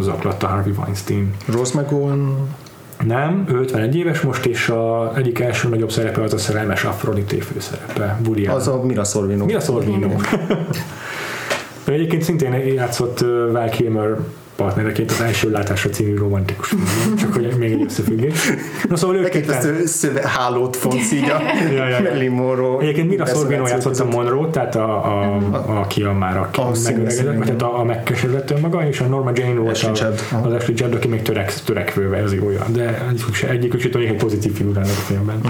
[0.00, 1.34] zaklatta Harvey Weinstein.
[1.46, 2.48] Rose McGowan.
[3.04, 7.36] Nem, ő 51 éves most, és a egyik első nagyobb szerepe az a szerelmes Aphrodite
[7.36, 8.46] főszerepe, Woody.
[8.46, 9.44] Az a Mira Sorvino.
[9.44, 10.08] Mi a Sorvino?
[11.84, 13.20] Egyébként szintén játszott
[13.52, 14.16] Val Kilmer
[14.56, 18.52] partnereként az első látásra című romantikus filmben, csak hogy még egy összefüggés.
[18.88, 21.40] Na szóval ők ketten, szöve, hálót fonsz így a
[21.76, 22.30] Ja, ja, ja.
[22.30, 22.82] Monroe.
[22.82, 24.04] Egyébként Mira Sorvino játszott a.
[24.04, 28.50] Monroe, tehát a, a, a, aki a már a, A megöregedett, vagy a, a megkeseredett
[28.50, 29.90] önmaga, és a Norma Jane volt a,
[30.42, 33.06] az Ashley Judd, aki még törek, törekvő verziója, de
[33.48, 35.40] egyikük se, tudja, egy pozitív figurának a filmben.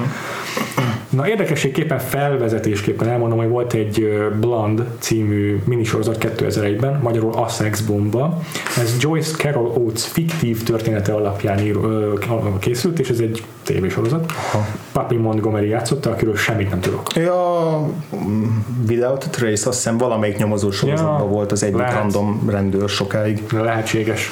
[1.17, 7.81] Na érdekességképpen felvezetésképpen elmondom, hogy volt egy ö, Blonde című minisorozat 2001-ben, magyarul A Sex
[7.81, 8.41] Bomba.
[8.79, 12.13] Ez Joyce Carol Oates fiktív története alapján ír, ö,
[12.59, 14.33] készült, és ez egy tévésorozat.
[14.53, 14.67] Aha.
[14.93, 17.03] Papi Montgomery játszotta, akiről semmit nem tudok.
[17.15, 17.81] Ja,
[18.17, 18.45] mm,
[18.89, 21.95] Without a Trace, azt hiszem valamelyik nyomozó sorozatban Ja, volt az egyik lehet.
[21.95, 23.43] random rendőr sokáig.
[23.53, 24.31] Lehetséges.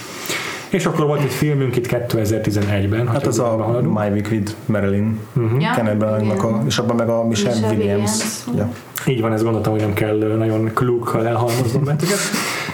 [0.72, 3.08] És akkor volt egy filmünk itt 2011-ben.
[3.08, 3.98] Hát az a haladunk.
[3.98, 5.18] My Week with Marilyn
[5.58, 8.10] Ja, Kenneth a, és abban meg a Michelle, Michelle Williams.
[8.46, 8.72] Williams.
[9.06, 9.12] Ja.
[9.12, 12.18] Így van, ezt gondoltam, hogy nem kell nagyon klúkkal elhalmoznom benneteket.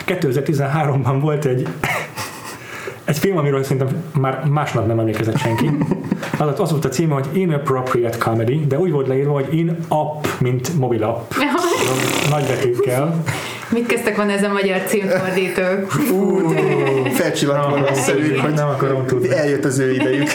[0.07, 1.69] 2013-ban volt egy
[3.05, 5.71] egy film, amiről szerintem már másnap nem emlékezett senki.
[6.39, 10.25] Az, az volt a címe, hogy Inappropriate Comedy, de úgy volt leírva, hogy in app,
[10.41, 11.33] mint mobil app.
[12.31, 13.23] Nagy betűkkel.
[13.71, 15.93] Mit kezdtek van ez a magyar címfordítók?
[17.13, 19.31] Felcsillant volna a szemük, hogy nem akarom tudni.
[19.37, 20.29] eljött az ő idejük.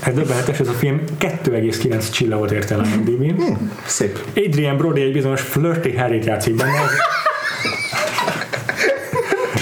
[0.00, 3.42] Ez döbbenetes, ez a film 2,9 csillagot ért el a IMDb-n.
[3.86, 4.18] Szép.
[4.46, 6.80] Adrian Brody egy bizonyos flirty Harry-t játszik benne.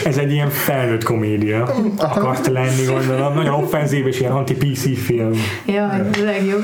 [0.04, 3.34] Ez egy ilyen felnőtt komédia akart lenni, gondolom.
[3.34, 5.32] Nagyon offenzív és ilyen anti-PC film.
[5.66, 6.62] Jaj, a legjobb.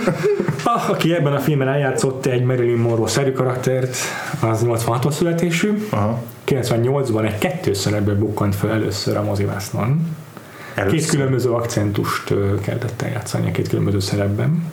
[0.65, 3.97] Ah, aki ebben a filmben eljátszott egy Marilyn Monroe-szerű karaktert,
[4.41, 5.87] az 86-os születésű.
[5.91, 6.23] Aha.
[6.47, 10.17] 98-ban egy kettős szerepben bukkant fel először a mozivásznon.
[10.91, 14.73] Két különböző akcentust kellett eljátszani a két különböző szerepben.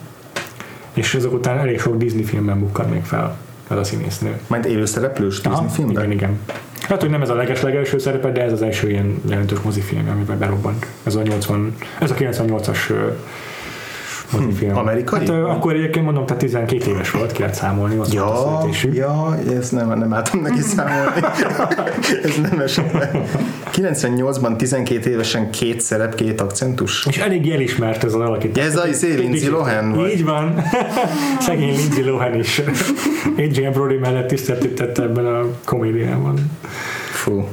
[0.92, 3.36] És ezek után elég sok Disney filmben bukkan még fel
[3.70, 4.40] ez a színésznő.
[4.46, 6.04] Majd élő szereplős Disney Aha, filmben?
[6.04, 6.38] Igen, igen.
[6.88, 10.38] Hát, hogy nem ez a leges-legelső szerepe, de ez az első ilyen jelentős mozifilm, amiben
[10.38, 10.86] berobbant.
[11.02, 12.92] Ez a 80, ez a 98-as
[14.34, 14.76] ö, mozifilm.
[14.76, 15.18] Amerikai?
[15.18, 18.36] Hát, akkor egyébként mondom, tehát 12 éves volt, ki lehet számolni, az volt a Ja,
[18.60, 18.92] születésű.
[18.92, 21.20] ja, ezt nem, nem álltam neki számolni.
[22.22, 23.10] Ez nem esett le.
[23.72, 27.06] 98-ban 12 évesen két szerep, két akcentus.
[27.06, 28.64] És elég elismert ez az alakítás.
[28.64, 30.10] Ja, ez a izé, Lindsay Lohan vagy?
[30.10, 30.62] Így van.
[31.40, 32.62] Szegény Lindsay Lohan is.
[33.38, 36.50] Adrian Brody mellett tiszteltette ebben a komédiában.
[37.12, 37.46] Fú.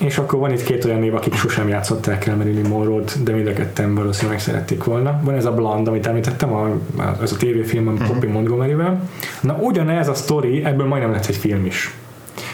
[0.00, 3.46] És akkor van itt két olyan név, akik sosem játszották el Marilyn Monroe-t, de mind
[3.46, 5.20] a ketten valószínűleg szerették volna.
[5.24, 6.70] Van ez a Blonde, amit említettem, a,
[7.20, 9.08] az a tévéfilm a Poppy Montgomery-vel.
[9.40, 11.94] Na ugyanez a sztori, ebből majdnem lett egy film is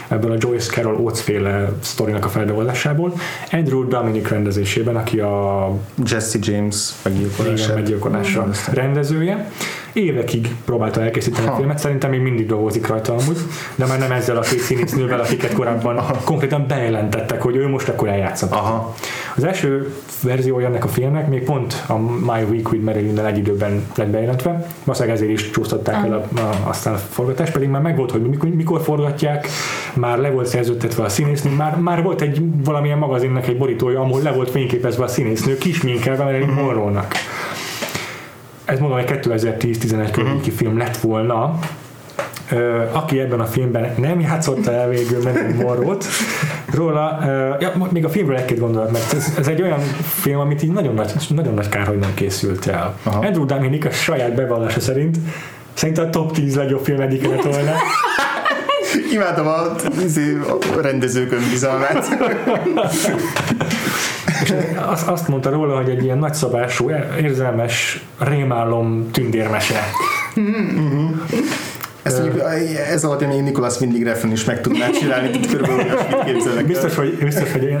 [0.07, 3.13] ebből a Joyce Carol Oates féle sztorinak a feldolgozásából.
[3.51, 5.69] Andrew Dominic rendezésében, aki a
[6.05, 7.73] Jesse James meggyilkolása.
[7.73, 9.51] meggyilkolása rendezője.
[9.97, 11.55] Évekig próbálta elkészíteni a Ha.
[11.55, 13.37] filmet, szerintem még mindig dolgozik rajta amúgy,
[13.75, 18.07] de már nem ezzel a két színésznővel, akiket korábban konkrétan bejelentettek, hogy ő most akkor
[18.07, 18.51] eljátszott.
[18.51, 18.95] Aha.
[19.35, 19.93] Az első
[20.23, 24.67] verziója ennek a filmnek még pont a My Week with marilyn egy időben lett bejelentve,
[24.83, 28.49] valószínűleg ezért is csúsztatták el a, a, aztán a forgatást, pedig már megvolt, hogy mikor,
[28.49, 29.47] mikor forgatják,
[29.93, 34.21] már le volt szerződtetve a színésznő, már, már volt egy valamilyen magazinnak egy borítója, ahol
[34.21, 37.13] le volt fényképezve a színésznő, kisminkelve Marilyn Monroe-nak.
[38.67, 41.59] Ez mondom, egy 2010-11 környéki film lett volna,
[42.91, 46.05] aki ebben a filmben nem játszotta el végül Marilyn Monroe-t,
[46.73, 47.19] róla,
[47.59, 50.93] ja, még a filmről egy-két gondolat, mert ez, ez, egy olyan film, amit így nagyon
[50.93, 52.97] nagy, nagyon nagy kár, hogy nem készült el.
[53.03, 53.25] Aha.
[53.25, 55.17] Andrew Dominic a saját bevallása szerint
[55.73, 57.73] szerintem a top 10 legjobb film eddig lett volna.
[59.13, 59.61] Imádom a,
[60.03, 60.37] izé,
[60.77, 62.07] a rendezők önbizalmát.
[64.49, 66.89] És azt, azt mondta róla, hogy egy ilyen nagyszabású,
[67.21, 69.79] érzelmes, rémálom tündérmese.
[72.01, 72.41] Ez, mondjuk,
[72.91, 76.57] ez alapján még Nikolas mindig Refn is meg tudná csinálni, itt körülbelül olyasmit képzelek.
[76.57, 76.63] el.
[76.63, 77.75] Biztos, hogy, biztos, hogy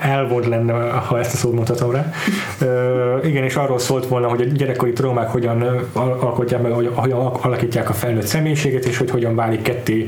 [0.00, 2.12] el volt lenne, ha ezt a szót mondhatom rá.
[2.58, 5.62] Ö, igen, és arról szólt volna, hogy a gyerekkori traumák hogyan
[5.92, 10.06] alkotják meg, hogy hogyan al- alakítják a felnőtt személyiséget, és hogy hogyan válik ketté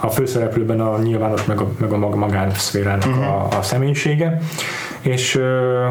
[0.00, 3.26] a főszereplőben a nyilvános, meg a, meg a mag- magánszférának uh-huh.
[3.26, 4.40] a, a személyisége.
[5.00, 5.86] És ö,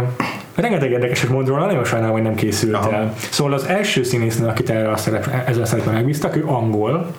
[0.55, 2.93] rengeteg érdekeset mond róla, nagyon sajnálom, hogy nem készült Aha.
[2.93, 3.13] el.
[3.29, 7.11] Szóval az első színésznő, akit erre a szerep, ezzel a szerepben megbíztak, ő angol,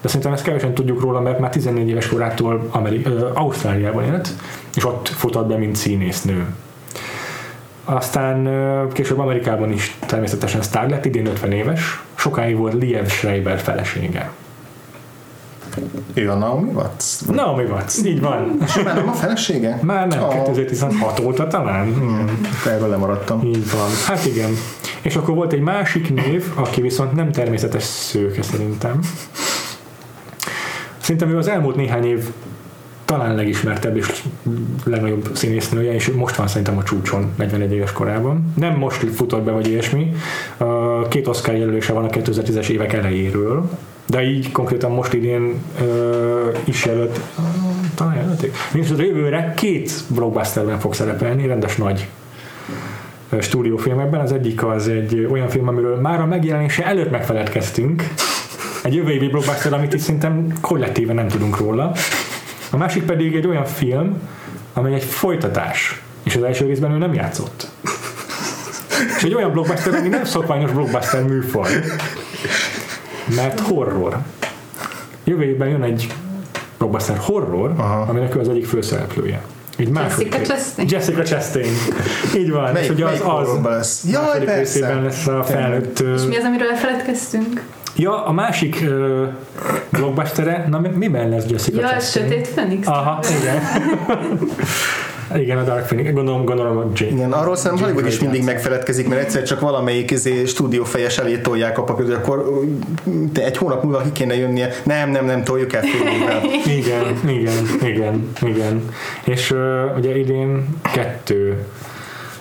[0.00, 4.28] de szerintem ezt kevesen tudjuk róla, mert már 14 éves korától Ameri- ö, Ausztráliában élt,
[4.74, 6.46] és ott futott be, mint színésznő.
[7.84, 8.48] Aztán
[8.92, 14.30] később Amerikában is természetesen sztár lett, idén 50 éves, sokáig volt Liev Schreiber felesége.
[16.14, 17.04] Ő a Naomi Watts?
[17.30, 18.58] Naomi Watts, így van.
[18.84, 19.78] Már nem a felesége?
[19.82, 20.42] Már nem, Ah.
[20.44, 21.94] 2016 óta talán.
[21.94, 23.40] Hmm, erről lemaradtam.
[23.44, 23.88] Így van.
[24.06, 24.50] Hát igen.
[25.02, 28.98] És akkor volt egy másik név, aki viszont nem természetes szőke szerintem.
[31.00, 32.28] Szerintem ő az elmúlt néhány év
[33.04, 34.22] talán legismertebb és
[34.84, 38.52] legnagyobb színésznője, és most van szerintem a csúcson 41 éves korában.
[38.56, 40.12] Nem most futott be, vagy ilyesmi.
[41.08, 43.70] Két Oscar jelölése van a 2010-es évek elejéről,
[44.12, 47.20] de így konkrétan most idén uh, is jelölt,
[47.94, 48.56] talán jelölték.
[48.72, 52.08] Nincs jövőre két blockbusterben fog szerepelni, rendes nagy
[53.30, 54.20] ö, stúdiófilmekben.
[54.20, 58.08] Az egyik az egy olyan film, amiről már a megjelenése előtt megfeledkeztünk.
[58.82, 61.92] Egy jövő évi blockbuster, amit is szerintem kollektíven nem tudunk róla.
[62.70, 64.20] A másik pedig egy olyan film,
[64.72, 67.68] amely egy folytatás, és az első részben ő nem játszott.
[69.16, 71.70] És egy olyan blockbuster, ami nem szokványos blockbuster műfaj,
[73.36, 74.18] mert horror.
[75.24, 76.06] Jövő évben jön egy
[76.78, 78.00] blockbuster horror, Aha.
[78.08, 79.42] aminek ő az egyik főszereplője.
[79.76, 80.54] Egy második Jessica.
[80.54, 80.88] Chastain?
[80.90, 81.72] Jessica Chastain.
[82.36, 82.66] Így van.
[82.66, 84.04] és Melyik, ugye az az lesz?
[84.10, 84.54] Jaj, persze.
[84.54, 86.00] részében lesz a felnőtt...
[86.00, 87.62] ö, És mi az, amiről elfeledkeztünk?
[87.96, 89.28] Ja, a másik uh,
[89.90, 92.28] blockbustere, na mi- miben lesz Jessica Ja, a Chastain?
[92.28, 92.86] Sötét Fenix?
[92.86, 93.62] Aha, igen.
[95.36, 96.12] igen, a Dark Phoenix.
[96.12, 97.12] Gondolom, gondolom a Jane.
[97.12, 101.78] Igen, arról szerintem Hollywood is mindig megfeledkezik, mert egyszer csak valamelyik izé, stúdiófejes elé tolják
[101.78, 102.62] a papírt, akkor
[103.32, 104.68] te egy hónap múlva ki kéne jönnie.
[104.82, 105.82] Nem, nem, nem, toljuk el.
[106.78, 108.88] Igen, igen, igen, igen.
[109.24, 111.66] És uh, ugye idén kettő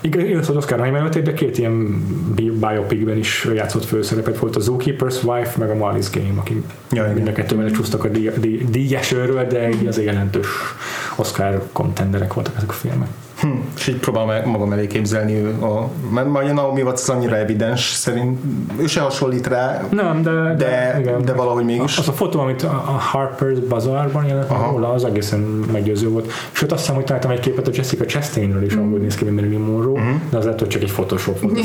[0.01, 5.23] igaz, hogy Oscar jelölték, de két ilyen bi- biopicben is játszott főszerepet volt a Zookeeper's
[5.23, 7.13] Wife, meg a Molly's Game, aki Ja, igen.
[7.15, 8.39] mind a kettőben lecsúsztak a díj-
[9.79, 10.47] de azért jelentős
[11.15, 13.07] Oscar kontenderek voltak ezek a filmek.
[13.41, 17.35] Hm, és így próbálom magam elé képzelni, ő a, mert majd a Naomi Watts annyira
[17.35, 18.39] evidens, szerint
[18.79, 21.25] ő se hasonlít rá, Nem, de, de, de, igen.
[21.25, 21.97] de valahogy mégis.
[21.97, 25.39] Az a fotó, amit a Harper's Bazaarban jelent meg róla, az egészen
[25.71, 26.31] meggyőző volt.
[26.51, 29.35] Sőt, azt hiszem, hogy találtam egy képet a Jessica Chastainről is, ahogy néz ki, mint
[29.35, 30.09] Marilyn Monroe, Mhm.
[30.29, 31.59] de az lehet, hogy csak egy Photoshop volt.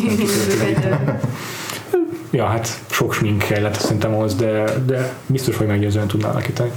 [2.30, 6.70] Ja, hát sok smink kellett szerintem ahhoz, de, de biztos, hogy meggyőzően tudná alakítani.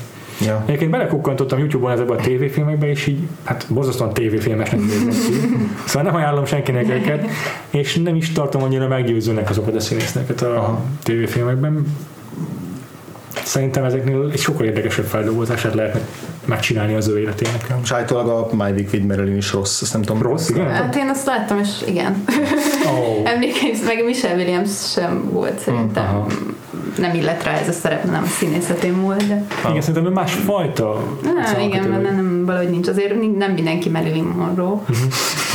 [0.45, 0.63] Ja.
[0.65, 5.33] Egyébként belekukkantottam YouTube-on ezekbe a tévéfilmekbe, és így, hát borzasztóan tévéfilmesnek néznek ki.
[5.85, 7.25] Szóval nem ajánlom senkinek őket,
[7.69, 10.83] és nem is tartom annyira meggyőzőnek azokat a színészeket a Aha.
[11.03, 11.85] tévéfilmekben.
[13.43, 16.01] Szerintem ezeknél egy sokkal érdekesebb feldolgozását lehetne
[16.45, 17.73] megcsinálni az ő életének.
[17.83, 20.21] És állítólag a My Week with Marilyn is rossz, azt nem tudom.
[20.21, 20.69] Rossz, igen?
[20.69, 22.23] Hát én azt láttam, és igen.
[22.85, 23.21] Oh.
[23.33, 26.03] Emlékeim, meg Michelle Williams sem volt szerintem.
[26.03, 26.27] Aha.
[26.99, 29.45] Nem illet rá ez a szerep, nem a színészetén volt, de...
[29.69, 30.89] Igen, szerintem ő másfajta.
[30.89, 32.15] Ah, szóval igen, mert tényleg.
[32.15, 32.87] nem, valahogy nincs.
[32.87, 34.79] Azért nem mindenki Marilyn Monroe.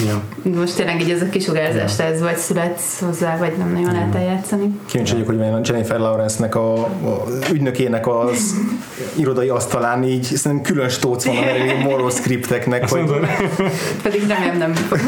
[0.07, 0.23] Ja.
[0.59, 4.81] Most tényleg így ez a kisugárzást, ez vagy születsz hozzá, vagy nem nagyon lehet eljátszani.
[4.87, 8.55] Kíváncsi vagyok, hogy vajon Jennifer Lawrence-nek a, a ügynökének az
[9.23, 13.11] irodai asztalán így szerintem külön stóc van a Marilyn Monroe scripteknek, Azt hogy
[14.03, 14.99] Pedig remélem nem fog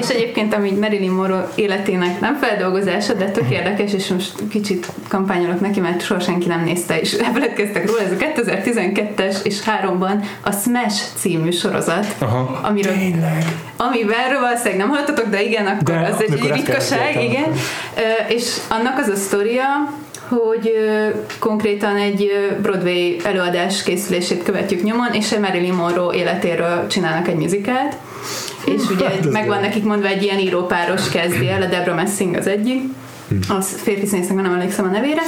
[0.00, 5.60] és egyébként, ami Marilyn Monroe életének nem feldolgozása, de tök érdekes, és most kicsit kampányolok
[5.60, 8.00] neki, mert soha senki nem nézte, és elfeledkeztek róla.
[8.00, 12.60] Ez a 2012-es és 3-ban a Smash című sorozat, Aha.
[12.62, 13.44] amiről tényleg.
[13.76, 17.52] amivel valószínűleg nem hallottatok, de igen, akkor De, az egy ritkaság, igen.
[18.28, 19.66] És annak az a sztoria,
[20.28, 22.30] hogy ö, konkrétan egy
[22.62, 27.96] Broadway előadás készülését követjük nyomon, és a Marilyn Monroe életéről csinálnak egy musicalt,
[28.64, 29.62] és ugye Hát ez meg van jó.
[29.62, 32.82] nekik mondva egy ilyen írópáros kezdi el, a Debra Messing az egyik,
[33.48, 35.22] az férfi színésznek nem emlékszem a nevére,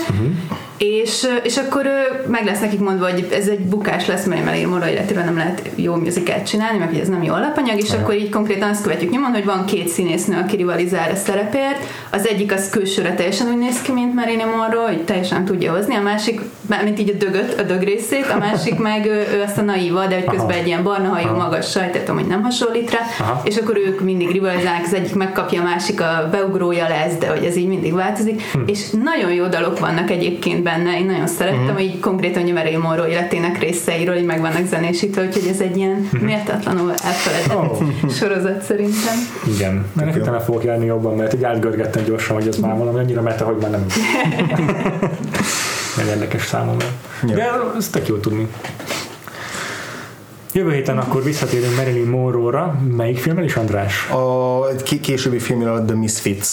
[0.81, 1.89] és, és akkor
[2.27, 5.71] meg lesz nekik mondva, hogy ez egy bukás lesz, mert Marilyn Monroe életéről nem lehet
[5.75, 9.11] jó muzikát csinálni, meg hogy ez nem jó alapanyag, és akkor így konkrétan azt követjük
[9.11, 11.87] nyomon, hogy van két színésznő, aki rivalizál a szerepért.
[12.11, 15.95] Az egyik az külsőre teljesen úgy néz ki, mint Marilyn Monroe, hogy teljesen tudja hozni,
[15.95, 16.41] a másik,
[16.85, 20.07] mint így a dögöt, a dög részét, a másik meg ő, ő azt a naíva,
[20.07, 20.59] de hogy közben Aha.
[20.59, 21.37] egy ilyen barna hajú, Aha.
[21.37, 23.41] magas sajt, tehát hogy nem hasonlít rá, Aha.
[23.45, 27.45] és akkor ők mindig rivalizálnak, az egyik megkapja, a másik a beugrója lesz, de hogy
[27.45, 28.59] ez így mindig változik, Hm.
[28.67, 31.73] és nagyon jó dalok vannak egyébként benne, én nagyon szerettem, Hm.
[31.73, 35.61] hogy így konkrétan hogy a Marilyn Monroe életének részeiről, hogy meg vannak zenésítve, úgyhogy ez
[35.61, 36.25] egy ilyen Hm.
[36.25, 38.11] méltatlanul elfeledett Oh.
[38.11, 39.15] sorozat szerintem.
[39.57, 40.23] Igen, mert jó.
[40.23, 43.57] tele fogok járni jobban, mert így átgörgettem gyorsan, hogy ez már valami annyira meta, hogy
[43.61, 43.87] már nem
[45.97, 46.87] meg érdekes számomra.
[47.27, 47.35] Ja.
[47.35, 48.47] De ezt tök jó tudni.
[50.53, 52.81] Jövő héten akkor visszatérünk Marilyn Monroe-ra.
[52.97, 54.09] Melyik filmmel is, András?
[54.09, 56.49] A ké- későbbi filmről a The Misfits.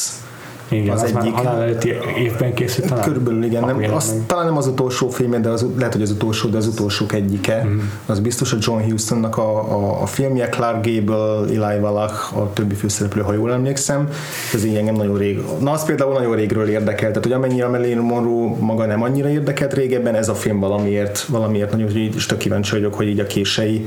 [0.69, 1.35] Igen, Az az, az már egyik.
[1.35, 3.03] halál előtti évben készült talán?
[3.03, 6.11] Körülbelül igen, Akkor nem, az, talán nem az utolsó filmje, de az, lehet, hogy az
[6.11, 7.63] utolsó, de az utolsók egyike.
[7.65, 7.79] Mm.
[8.05, 12.75] Az biztos, a John Hustonnak a, a, a filmje, Clark Gable, Eli Wallach, a többi
[12.75, 14.09] főszereplő, ha jól emlékszem.
[14.53, 17.69] Ez így engem nagyon rég, na az például nagyon régről érdekelt, tehát hogy amennyire a
[17.69, 22.23] Marilyn Monroe maga nem annyira érdekelt régebben, ez a film valamiért, valamiért nagyon, hogy így
[22.27, 23.85] tök kíváncsi vagyok, hogy így a kései,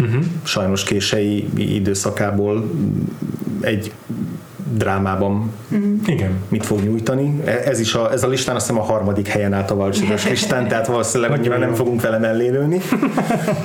[0.00, 0.24] uh-huh.
[0.42, 2.70] sajnos kései időszakából
[3.60, 3.92] egy
[4.76, 5.52] drámában
[6.06, 6.30] Igen.
[6.48, 7.40] mit fog nyújtani.
[7.44, 10.28] E- Ez is a, ez a listán azt hiszem a harmadik helyen állt a Valcsiros
[10.28, 12.80] listán, tehát valószínűleg annyira nem fogunk vele mellé lőni.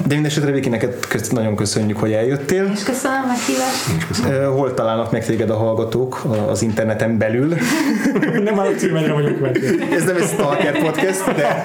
[0.07, 2.71] De mindesetre Viki, neked köz- nagyon köszönjük, hogy eljöttél.
[2.73, 4.45] És köszönöm a meghívást.
[4.57, 7.47] Hol találnak meg téged a hallgatók az interneten belül?
[8.43, 9.93] nem a címedre vagyok kíváncsi.
[9.95, 11.61] Ez nem egy Stalker podcast, de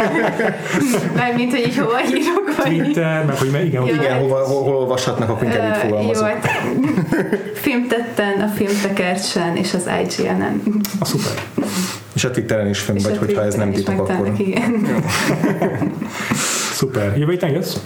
[1.16, 4.02] Meg mint, hogy így hova írok, vagy Twitter, meg hogy igen, hogy Ja.
[4.02, 6.26] igen, hol, hol, hol olvashatnak, akkor inkább így Ö, Jó, fogalmazok.
[6.26, 6.48] hát
[7.64, 8.48] filmtetten, a
[9.30, 10.62] filmtekercsen és az IGN-en.
[11.00, 11.42] a szuper.
[12.14, 14.32] És a Twitteren is fönn És vagy, hogyha ez nem titok, akkor...
[14.38, 14.86] Igen.
[16.72, 17.16] Szuper.
[17.18, 17.76] Jövő héten jössz?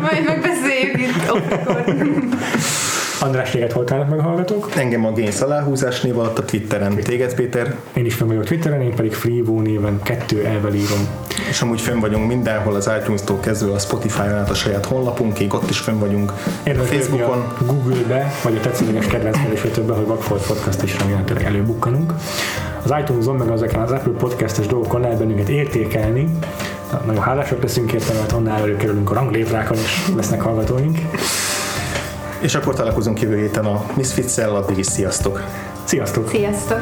[0.00, 1.32] Majd megbeszéljük itt
[3.20, 4.70] András, téged hol találnak meg a hallgatók?
[4.76, 6.96] Engem a Gains aláhúzás név alatt a Twitteren.
[6.96, 7.74] Téged, Péter?
[7.92, 11.08] Én is fenn vagyok Twitteren, én pedig Freevo néven kettő elvel írom.
[11.48, 15.70] És amúgy fönn vagyunk mindenhol, az iTunes-tól kezdve a Spotify-on át a saját honlapunkig, ott
[15.70, 16.32] is fönn vagyunk.
[16.62, 17.38] Érdemes Facebookon.
[17.58, 22.12] a Google-be, vagy a tetszőleges kedvenc keresőtökbe, hogy Vagfolt Podcast is remélhetőleg előbukkanunk.
[22.82, 26.28] Az iTunes-on, meg ezeken az Apple Podcast-es dolgokon lehet bennünket értékelni.
[26.92, 30.98] Na, Nagyon hálásak leszünk érte, mert annál előkerülünk a rangléprákon, és lesznek hallgatóink.
[32.40, 35.42] És akkor találkozunk jövő héten a Misfits-szel, addig is sziasztok!
[35.84, 36.28] Sziasztok!
[36.28, 36.80] Sziasztok!